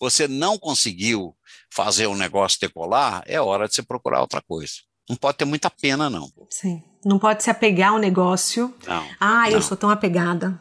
[0.00, 1.36] Você não conseguiu
[1.70, 4.76] fazer o negócio decolar, é hora de você procurar outra coisa.
[5.08, 6.30] Não pode ter muita pena, não.
[6.48, 6.82] Sim.
[7.04, 8.72] Não pode se apegar ao negócio.
[8.86, 9.04] Não.
[9.18, 9.62] Ah, eu não.
[9.62, 10.60] sou tão apegada.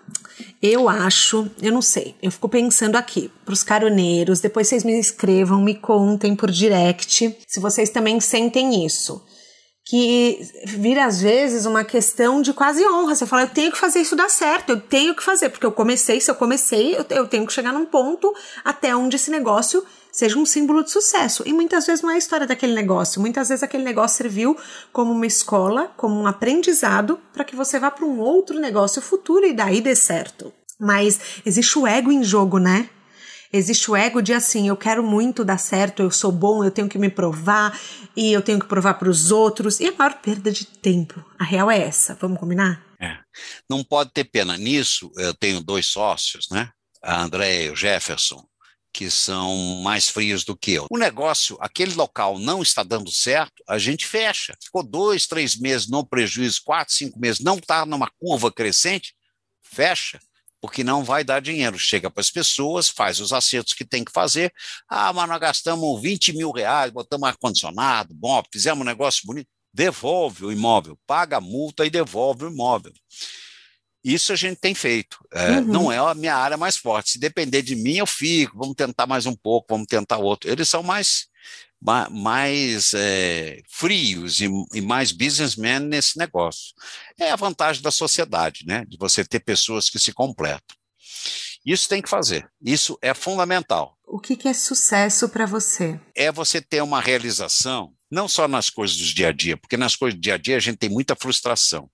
[0.62, 5.00] Eu acho, eu não sei, eu fico pensando aqui, para os caroneiros, depois vocês me
[5.00, 9.24] escrevam, me contem por direct, se vocês também sentem isso.
[9.86, 13.14] Que vira às vezes uma questão de quase honra.
[13.14, 15.72] Você fala, eu tenho que fazer isso dar certo, eu tenho que fazer, porque eu
[15.72, 18.34] comecei, se eu comecei, eu, eu tenho que chegar num ponto
[18.64, 21.44] até onde esse negócio seja um símbolo de sucesso.
[21.46, 24.58] E muitas vezes não é a história daquele negócio, muitas vezes aquele negócio serviu
[24.92, 29.46] como uma escola, como um aprendizado para que você vá para um outro negócio futuro
[29.46, 30.54] e daí dê certo.
[30.80, 32.90] Mas existe o ego em jogo, né?
[33.54, 36.88] Existe o ego de assim, eu quero muito dar certo, eu sou bom, eu tenho
[36.88, 37.78] que me provar
[38.16, 39.80] e eu tenho que provar para os outros.
[39.82, 42.18] E a maior perda de tempo, a real é essa.
[42.20, 42.82] Vamos combinar?
[43.00, 43.18] É.
[43.70, 45.12] Não pode ter pena nisso.
[45.18, 46.70] Eu tenho dois sócios, né?
[47.04, 48.46] A André e o Jefferson
[48.94, 50.88] que são mais frios do que eu.
[50.90, 54.56] O negócio, aquele local não está dando certo, a gente fecha.
[54.62, 59.16] Ficou dois, três meses no prejuízo, quatro, cinco meses, não está numa curva crescente,
[59.62, 60.20] fecha,
[60.60, 61.80] porque não vai dar dinheiro.
[61.80, 64.54] Chega para as pessoas, faz os acertos que tem que fazer.
[64.88, 69.48] Ah, mas nós gastamos 20 mil reais, botamos ar-condicionado, bom, fizemos um negócio bonito.
[69.74, 72.94] Devolve o imóvel, paga a multa e devolve o imóvel.
[74.04, 75.18] Isso a gente tem feito.
[75.32, 75.66] É, uhum.
[75.66, 77.12] Não é a minha área mais forte.
[77.12, 78.58] Se depender de mim, eu fico.
[78.58, 80.50] Vamos tentar mais um pouco, vamos tentar outro.
[80.50, 81.28] Eles são mais,
[82.10, 86.74] mais é, frios e, e, mais businessmen nesse negócio.
[87.20, 88.84] É a vantagem da sociedade, né?
[88.88, 90.76] De você ter pessoas que se completam.
[91.64, 92.50] Isso tem que fazer.
[92.60, 93.96] Isso é fundamental.
[94.08, 96.00] O que, que é sucesso para você?
[96.16, 99.96] É você ter uma realização não só nas coisas do dia a dia, porque nas
[99.96, 101.90] coisas do dia a dia a gente tem muita frustração,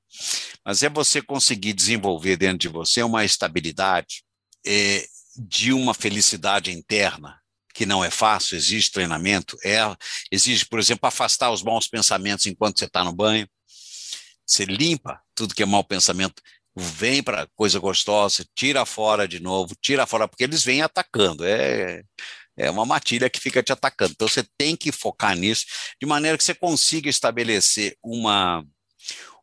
[0.65, 4.23] mas é você conseguir desenvolver dentro de você uma estabilidade
[4.65, 5.05] é,
[5.37, 7.39] de uma felicidade interna,
[7.73, 9.77] que não é fácil, exige treinamento, é,
[10.31, 13.47] exige, por exemplo, afastar os maus pensamentos enquanto você está no banho,
[14.43, 16.41] você limpa tudo que é mau pensamento,
[16.75, 22.01] vem para coisa gostosa, tira fora de novo, tira fora, porque eles vêm atacando, é
[22.57, 24.13] é uma matilha que fica te atacando.
[24.13, 25.65] Então você tem que focar nisso,
[26.01, 28.65] de maneira que você consiga estabelecer uma,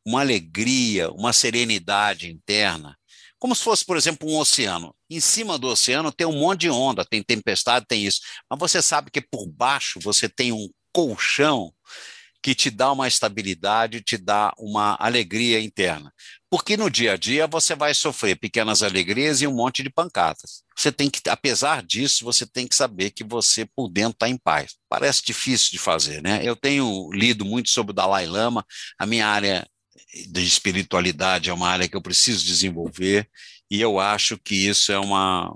[0.05, 2.97] uma alegria, uma serenidade interna,
[3.39, 4.95] como se fosse, por exemplo, um oceano.
[5.11, 8.21] Em cima do oceano tem um monte de onda, tem tempestade, tem isso.
[8.49, 11.71] Mas você sabe que por baixo você tem um colchão
[12.43, 16.13] que te dá uma estabilidade, te dá uma alegria interna.
[16.55, 20.63] Porque no dia a dia você vai sofrer pequenas alegrias e um monte de pancadas.
[20.77, 24.37] Você tem que, apesar disso, você tem que saber que você por dentro está em
[24.37, 24.77] paz.
[24.89, 26.43] Parece difícil de fazer, né?
[26.45, 28.65] Eu tenho lido muito sobre o Dalai Lama,
[28.97, 29.67] a minha área
[30.29, 33.29] de espiritualidade é uma área que eu preciso desenvolver
[33.69, 35.53] e eu acho que isso é, uma,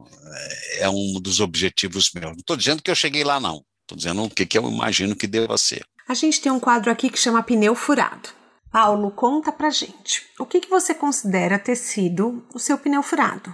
[0.78, 2.32] é um dos objetivos meus.
[2.32, 3.64] Não estou dizendo que eu cheguei lá, não.
[3.82, 5.86] Estou dizendo o que, que eu imagino que deva ser.
[6.08, 8.36] A gente tem um quadro aqui que chama Pneu Furado.
[8.80, 10.24] Paulo, conta pra gente.
[10.38, 13.52] O que, que você considera ter sido o seu pneu furado?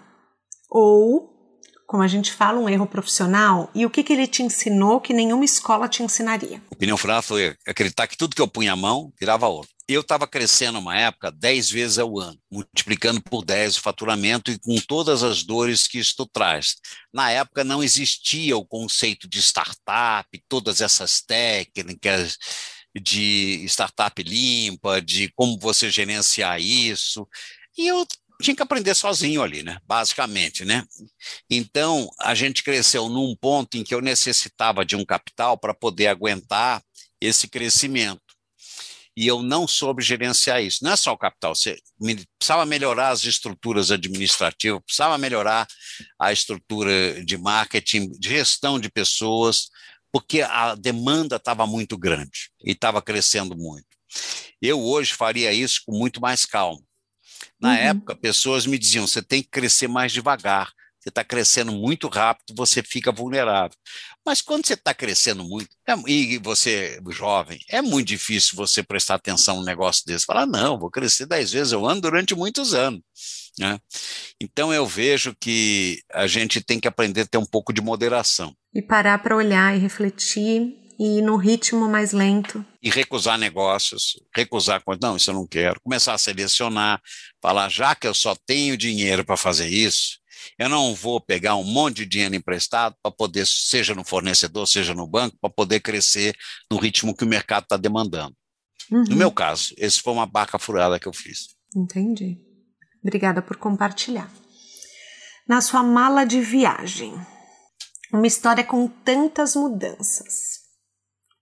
[0.68, 1.32] Ou
[1.86, 5.14] como a gente fala, um erro profissional e o que, que ele te ensinou que
[5.14, 6.58] nenhuma escola te ensinaria?
[6.70, 9.66] A opinião final foi acreditar que tudo que eu punha a mão virava ouro.
[9.88, 14.58] Eu estava crescendo uma época 10 vezes ao ano, multiplicando por 10 o faturamento e
[14.58, 16.76] com todas as dores que isto traz.
[17.12, 22.36] Na época não existia o conceito de startup, todas essas técnicas
[22.95, 27.28] de startup limpa, de como você gerenciar isso.
[27.76, 28.07] E eu
[28.40, 29.78] tinha que aprender sozinho ali, né?
[29.86, 30.84] Basicamente, né?
[31.49, 36.09] Então, a gente cresceu num ponto em que eu necessitava de um capital para poder
[36.09, 36.82] aguentar
[37.20, 38.20] esse crescimento.
[39.16, 40.82] E eu não soube gerenciar isso.
[40.82, 41.78] Não é só o capital, você
[42.36, 45.66] precisava melhorar as estruturas administrativas, precisava melhorar
[46.18, 49.68] a estrutura de marketing, de gestão de pessoas,
[50.14, 53.88] porque a demanda estava muito grande e estava crescendo muito.
[54.62, 56.80] Eu hoje faria isso com muito mais calma
[57.60, 57.74] na uhum.
[57.74, 60.72] época, pessoas me diziam: você tem que crescer mais devagar.
[61.05, 63.76] Você está crescendo muito rápido, você fica vulnerável.
[64.24, 69.16] Mas quando você está crescendo muito, é, e você jovem, é muito difícil você prestar
[69.16, 70.24] atenção num negócio desse.
[70.24, 73.02] Falar, não, vou crescer dez vezes ao ano durante muitos anos.
[73.59, 73.78] Né?
[74.40, 78.57] Então eu vejo que a gente tem que aprender a ter um pouco de moderação.
[78.74, 82.64] E parar para olhar e refletir e ir no ritmo mais lento.
[82.82, 85.02] E recusar negócios, recusar coisas.
[85.02, 85.80] Não, isso eu não quero.
[85.82, 87.00] Começar a selecionar,
[87.42, 90.18] falar, já que eu só tenho dinheiro para fazer isso,
[90.59, 94.95] eu não vou pegar um monte de dinheiro emprestado para poder, seja no fornecedor, seja
[94.95, 96.36] no banco, para poder crescer
[96.70, 98.34] no ritmo que o mercado está demandando.
[98.90, 99.05] Uhum.
[99.09, 101.49] No meu caso, esse foi uma barca furada que eu fiz.
[101.74, 102.38] Entendi.
[103.03, 104.30] Obrigada por compartilhar.
[105.47, 107.14] Na sua mala de viagem,
[108.12, 110.53] uma história com tantas mudanças.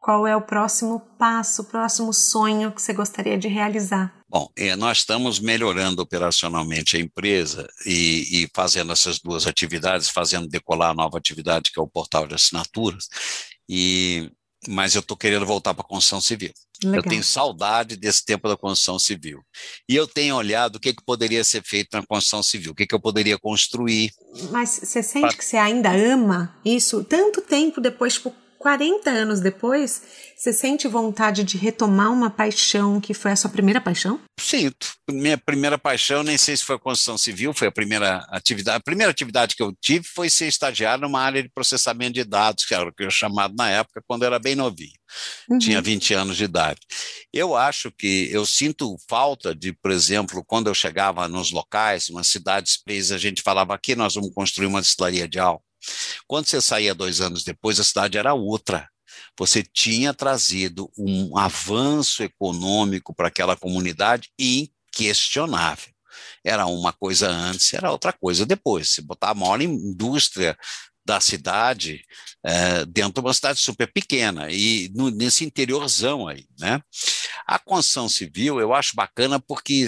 [0.03, 4.13] Qual é o próximo passo, o próximo sonho que você gostaria de realizar?
[4.29, 10.49] Bom, é, nós estamos melhorando operacionalmente a empresa e, e, fazendo essas duas atividades, fazendo
[10.49, 13.07] decolar a nova atividade que é o portal de assinaturas,
[13.69, 14.29] e,
[14.67, 16.51] mas eu estou querendo voltar para a construção civil.
[16.83, 16.97] Legal.
[16.97, 19.41] Eu tenho saudade desse tempo da construção civil.
[19.89, 22.89] E eu tenho olhado o que, que poderia ser feito na construção civil, o que,
[22.89, 24.11] que eu poderia construir.
[24.51, 25.37] Mas você sente pra...
[25.37, 27.05] que você ainda ama isso?
[27.05, 30.03] Tanto tempo depois, tipo, 40 anos depois,
[30.37, 34.21] você sente vontade de retomar uma paixão que foi a sua primeira paixão?
[34.39, 34.93] Sinto.
[35.11, 38.77] Minha primeira paixão, nem sei se foi a construção civil, foi a primeira atividade.
[38.77, 42.65] A primeira atividade que eu tive foi ser estagiário numa área de processamento de dados,
[42.65, 44.93] que era o que eu chamado na época, quando eu era bem novinho.
[45.51, 45.59] Uhum.
[45.59, 46.79] Tinha 20 anos de idade.
[47.33, 52.29] Eu acho que eu sinto falta de, por exemplo, quando eu chegava nos locais, umas
[52.29, 55.72] cidades presas, a gente falava aqui nós vamos construir uma destilaria de álcool.
[56.27, 58.89] Quando você saía dois anos depois, a cidade era outra.
[59.39, 65.93] Você tinha trazido um avanço econômico para aquela comunidade inquestionável.
[66.45, 68.91] Era uma coisa antes, era outra coisa depois.
[68.91, 70.57] Se botar a maior indústria
[71.05, 72.05] da cidade
[72.45, 76.81] é, dentro de uma cidade super pequena e no, nesse interiorzão aí, né?
[77.47, 79.87] A construção civil eu acho bacana porque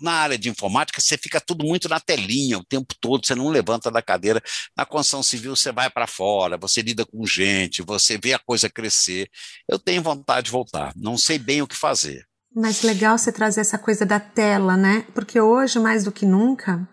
[0.00, 3.48] na área de informática você fica tudo muito na telinha o tempo todo, você não
[3.48, 4.42] levanta da cadeira.
[4.76, 8.68] Na construção civil você vai para fora, você lida com gente, você vê a coisa
[8.68, 9.28] crescer.
[9.68, 12.24] Eu tenho vontade de voltar, não sei bem o que fazer.
[12.54, 15.06] Mas legal você trazer essa coisa da tela, né?
[15.14, 16.88] Porque hoje mais do que nunca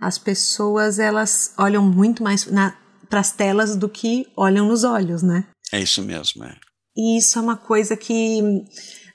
[0.00, 2.76] as pessoas elas olham muito mais na
[3.10, 5.44] para as telas do que olham nos olhos, né?
[5.72, 6.54] É isso mesmo, é.
[6.96, 8.40] E isso é uma coisa que,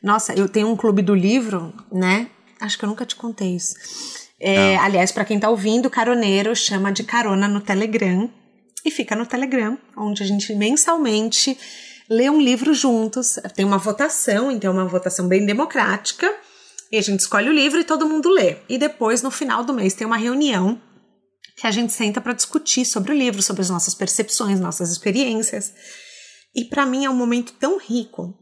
[0.03, 2.29] nossa, eu tenho um clube do livro, né?
[2.59, 3.75] Acho que eu nunca te contei isso.
[4.39, 8.29] É, aliás, para quem está ouvindo, caroneiro chama de carona no Telegram
[8.85, 11.57] e fica no Telegram, onde a gente mensalmente
[12.09, 13.39] lê um livro juntos.
[13.55, 16.31] Tem uma votação, então é uma votação bem democrática.
[16.91, 18.57] E a gente escolhe o livro e todo mundo lê.
[18.69, 20.79] E depois, no final do mês, tem uma reunião
[21.55, 25.73] que a gente senta para discutir sobre o livro, sobre as nossas percepções, nossas experiências.
[26.53, 28.33] E para mim é um momento tão rico,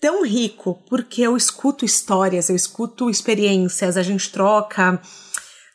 [0.00, 5.00] tão rico, porque eu escuto histórias, eu escuto experiências, a gente troca.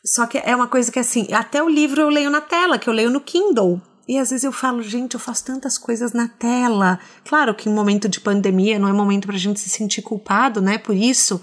[0.04, 2.88] Só que é uma coisa que assim, até o livro eu leio na tela, que
[2.88, 3.80] eu leio no Kindle.
[4.08, 7.00] E às vezes eu falo, gente, eu faço tantas coisas na tela.
[7.24, 10.60] Claro que em momento de pandemia não é momento para a gente se sentir culpado,
[10.60, 11.42] né, por isso.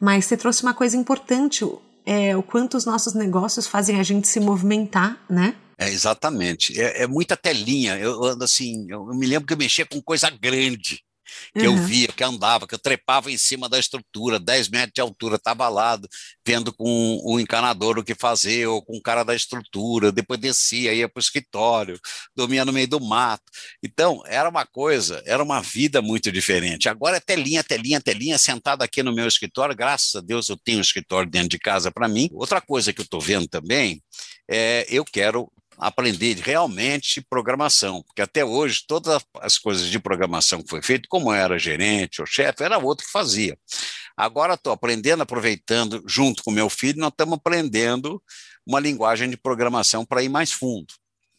[0.00, 1.64] Mas você trouxe uma coisa importante
[2.08, 5.54] é, o quanto os nossos negócios fazem a gente se movimentar, né?
[5.76, 6.80] É, exatamente.
[6.80, 7.98] É, é muita telinha.
[7.98, 11.04] Eu ando assim, eu, eu me lembro que eu mexia com coisa grande
[11.54, 11.76] que uhum.
[11.76, 15.36] eu via, que andava, que eu trepava em cima da estrutura, 10 metros de altura,
[15.36, 15.98] estava lá
[16.46, 20.92] vendo com o encanador o que fazer, ou com o cara da estrutura, depois descia,
[20.92, 21.98] ia para o escritório,
[22.34, 23.44] dormia no meio do mato.
[23.82, 26.88] Então, era uma coisa, era uma vida muito diferente.
[26.88, 30.78] Agora é telinha, telinha, telinha, sentado aqui no meu escritório, graças a Deus eu tenho
[30.78, 32.28] um escritório dentro de casa para mim.
[32.32, 34.02] Outra coisa que eu estou vendo também
[34.50, 40.68] é, eu quero aprender realmente programação, porque até hoje todas as coisas de programação que
[40.68, 43.56] foi feito, como era gerente ou chefe, era outro que fazia.
[44.16, 48.20] Agora estou aprendendo, aproveitando, junto com meu filho, nós estamos aprendendo
[48.66, 50.92] uma linguagem de programação para ir mais fundo,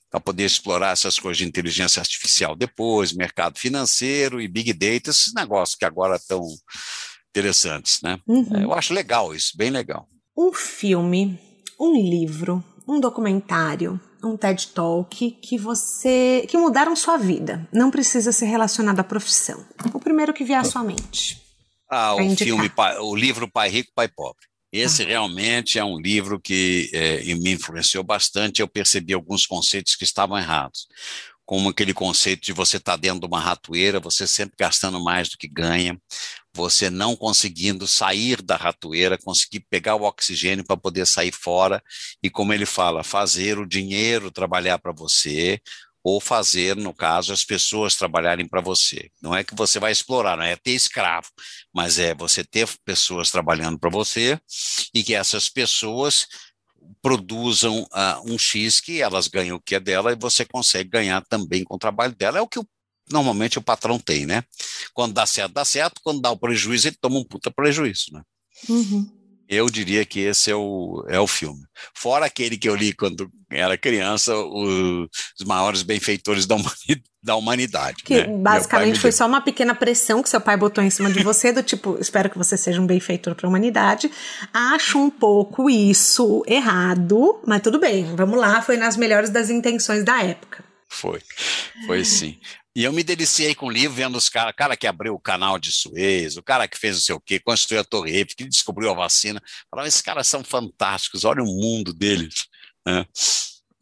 [0.10, 5.34] para poder explorar essas coisas de inteligência artificial depois, mercado financeiro e big data, esses
[5.34, 6.42] negócios que agora estão
[7.30, 8.20] interessantes, né?
[8.26, 8.62] Uhum.
[8.62, 10.08] Eu acho legal isso, bem legal.
[10.36, 11.38] Um filme,
[11.80, 17.67] um livro, um documentário, um TED Talk que você que mudaram sua vida.
[17.72, 19.65] Não precisa ser relacionado à profissão.
[19.93, 21.41] O primeiro que vier à sua mente.
[21.89, 24.45] Ah, o filme, o livro Pai Rico, Pai Pobre.
[24.72, 25.07] Esse ah.
[25.07, 28.61] realmente é um livro que é, me influenciou bastante.
[28.61, 30.88] Eu percebi alguns conceitos que estavam errados,
[31.50, 35.30] como aquele conceito de você estar tá dentro de uma ratoeira, você sempre gastando mais
[35.30, 36.00] do que ganha,
[36.54, 41.82] você não conseguindo sair da ratoeira, conseguir pegar o oxigênio para poder sair fora,
[42.22, 45.60] e como ele fala, fazer o dinheiro trabalhar para você,
[46.04, 49.10] ou fazer, no caso, as pessoas trabalharem para você.
[49.20, 51.30] Não é que você vai explorar, não é ter escravo,
[51.74, 54.39] mas é você ter pessoas trabalhando para você
[54.93, 56.28] e que essas pessoas
[57.02, 61.24] produzam uh, um X que elas ganham o que é dela e você consegue ganhar
[61.26, 62.40] também com o trabalho dela.
[62.40, 62.68] É o que o,
[63.12, 64.44] normalmente o patrão tem, né?
[64.94, 68.22] Quando dá certo, dá certo, quando dá o prejuízo, ele toma um puta prejuízo, né?
[68.68, 69.18] Uhum.
[69.50, 71.62] Eu diria que esse é o, é o filme.
[71.95, 75.08] Fora aquele que eu li quando era criança, o,
[75.39, 78.04] os maiores benfeitores da, humani, da humanidade.
[78.04, 78.28] Que né?
[78.28, 81.64] basicamente foi só uma pequena pressão que seu pai botou em cima de você, do
[81.64, 84.12] tipo, espero que você seja um benfeitor para a humanidade.
[84.54, 90.04] Acho um pouco isso errado, mas tudo bem, vamos lá, foi nas melhores das intenções
[90.04, 90.64] da época.
[90.88, 91.22] Foi,
[91.86, 92.38] foi sim.
[92.76, 95.20] E eu me deliciei com o livro, vendo os caras, o cara que abriu o
[95.20, 98.36] canal de Suez, o cara que fez não sei o quê, construiu a Torre Eiffel,
[98.38, 99.41] que descobriu a vacina.
[99.70, 102.47] Falava, esses caras são fantásticos, olha o mundo deles.
[102.86, 103.05] Né?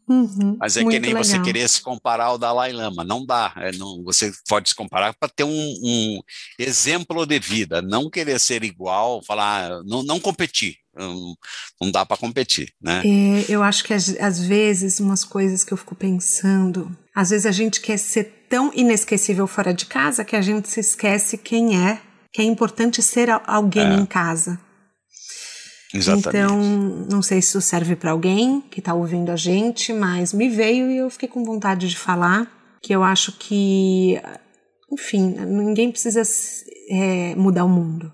[0.08, 1.22] Uhum, Mas é que nem legal.
[1.22, 3.52] você querer se comparar ao Dalai Lama, não dá.
[3.56, 6.20] É, não, você pode se comparar para ter um, um,
[6.58, 10.76] exemplo de vida, não querer ser igual, falar, não, não competir.
[10.96, 11.36] Não,
[11.80, 13.02] não dá para competir, né?
[13.04, 17.52] É, eu acho que às vezes umas coisas que eu fico pensando, às vezes a
[17.52, 22.00] gente quer ser tão inesquecível fora de casa que a gente se esquece quem é,
[22.32, 23.94] que é importante ser alguém é.
[23.94, 24.58] em casa.
[25.92, 26.28] Exatamente.
[26.28, 26.60] Então,
[27.10, 30.90] não sei se isso serve para alguém que está ouvindo a gente, mas me veio
[30.90, 32.50] e eu fiquei com vontade de falar
[32.82, 34.20] que eu acho que,
[34.92, 36.22] enfim, ninguém precisa
[36.90, 38.12] é, mudar o mundo.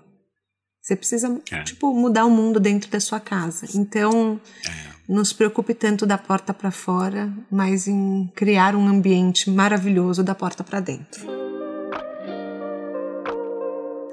[0.81, 1.63] Você precisa, é.
[1.63, 3.67] tipo, mudar o mundo dentro da sua casa.
[3.73, 4.94] Então, é.
[5.07, 10.33] Não se preocupe tanto da porta para fora, mas em criar um ambiente maravilhoso da
[10.33, 11.25] porta para dentro.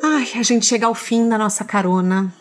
[0.03, 2.33] Ai, a gente chega ao fim da nossa carona.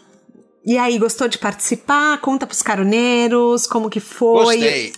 [0.64, 2.20] E aí, gostou de participar?
[2.20, 4.58] Conta pros caroneiros como que foi.
[4.58, 4.94] Gostei.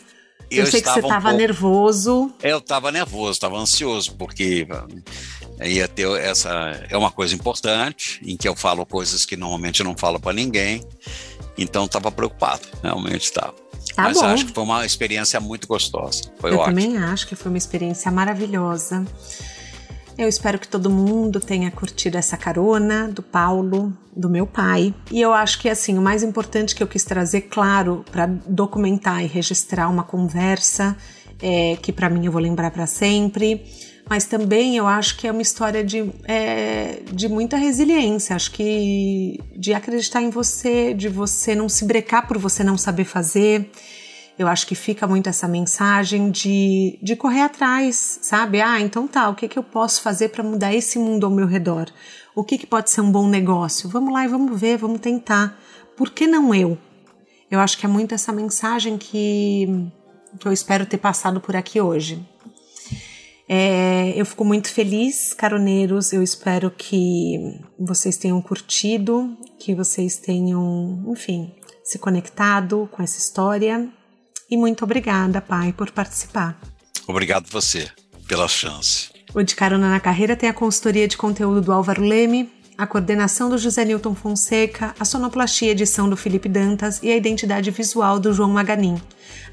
[0.51, 2.31] Eu, eu sei que você estava um nervoso.
[2.41, 4.67] Eu estava nervoso, estava ansioso, porque
[5.65, 6.49] ia ter essa.
[6.89, 10.33] É uma coisa importante, em que eu falo coisas que normalmente eu não falo para
[10.33, 10.83] ninguém.
[11.57, 13.53] Então estava preocupado, realmente estava.
[13.95, 14.25] Tá Mas bom.
[14.25, 16.23] acho que foi uma experiência muito gostosa.
[16.39, 16.81] Foi eu ótimo.
[16.81, 19.05] também acho que foi uma experiência maravilhosa.
[20.17, 24.93] Eu espero que todo mundo tenha curtido essa carona do Paulo, do meu pai.
[25.11, 29.23] E eu acho que assim, o mais importante que eu quis trazer, claro, para documentar
[29.23, 30.95] e registrar uma conversa
[31.41, 33.65] é, que para mim eu vou lembrar para sempre.
[34.09, 38.35] Mas também eu acho que é uma história de, é, de muita resiliência.
[38.35, 43.05] Acho que de acreditar em você, de você não se brecar por você não saber
[43.05, 43.69] fazer
[44.37, 48.61] eu acho que fica muito essa mensagem de, de correr atrás, sabe?
[48.61, 51.45] Ah, então tá, o que, que eu posso fazer para mudar esse mundo ao meu
[51.45, 51.87] redor?
[52.35, 53.87] O que, que pode ser um bom negócio?
[53.89, 55.59] Vamos lá e vamos ver, vamos tentar.
[55.95, 56.77] Por que não eu?
[57.49, 59.67] Eu acho que é muito essa mensagem que,
[60.39, 62.27] que eu espero ter passado por aqui hoje.
[63.47, 66.13] É, eu fico muito feliz, caroneiros.
[66.13, 73.89] Eu espero que vocês tenham curtido, que vocês tenham, enfim, se conectado com essa história
[74.49, 76.59] e muito obrigada, pai, por participar.
[77.07, 77.89] Obrigado você
[78.27, 79.09] pela chance.
[79.33, 83.49] O De Carona na Carreira tem a consultoria de conteúdo do Álvaro Leme, a coordenação
[83.49, 88.33] do José Newton Fonseca, a sonoplastia edição do Felipe Dantas e a identidade visual do
[88.33, 89.01] João Maganin.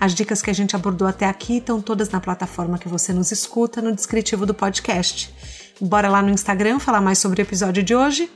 [0.00, 3.30] As dicas que a gente abordou até aqui estão todas na plataforma que você nos
[3.30, 5.30] escuta, no descritivo do podcast.
[5.78, 8.30] Bora lá no Instagram falar mais sobre o episódio de hoje?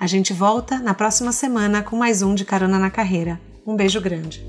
[0.00, 3.40] A gente volta na próxima semana com mais um de Carona na Carreira.
[3.64, 4.44] Um beijo grande.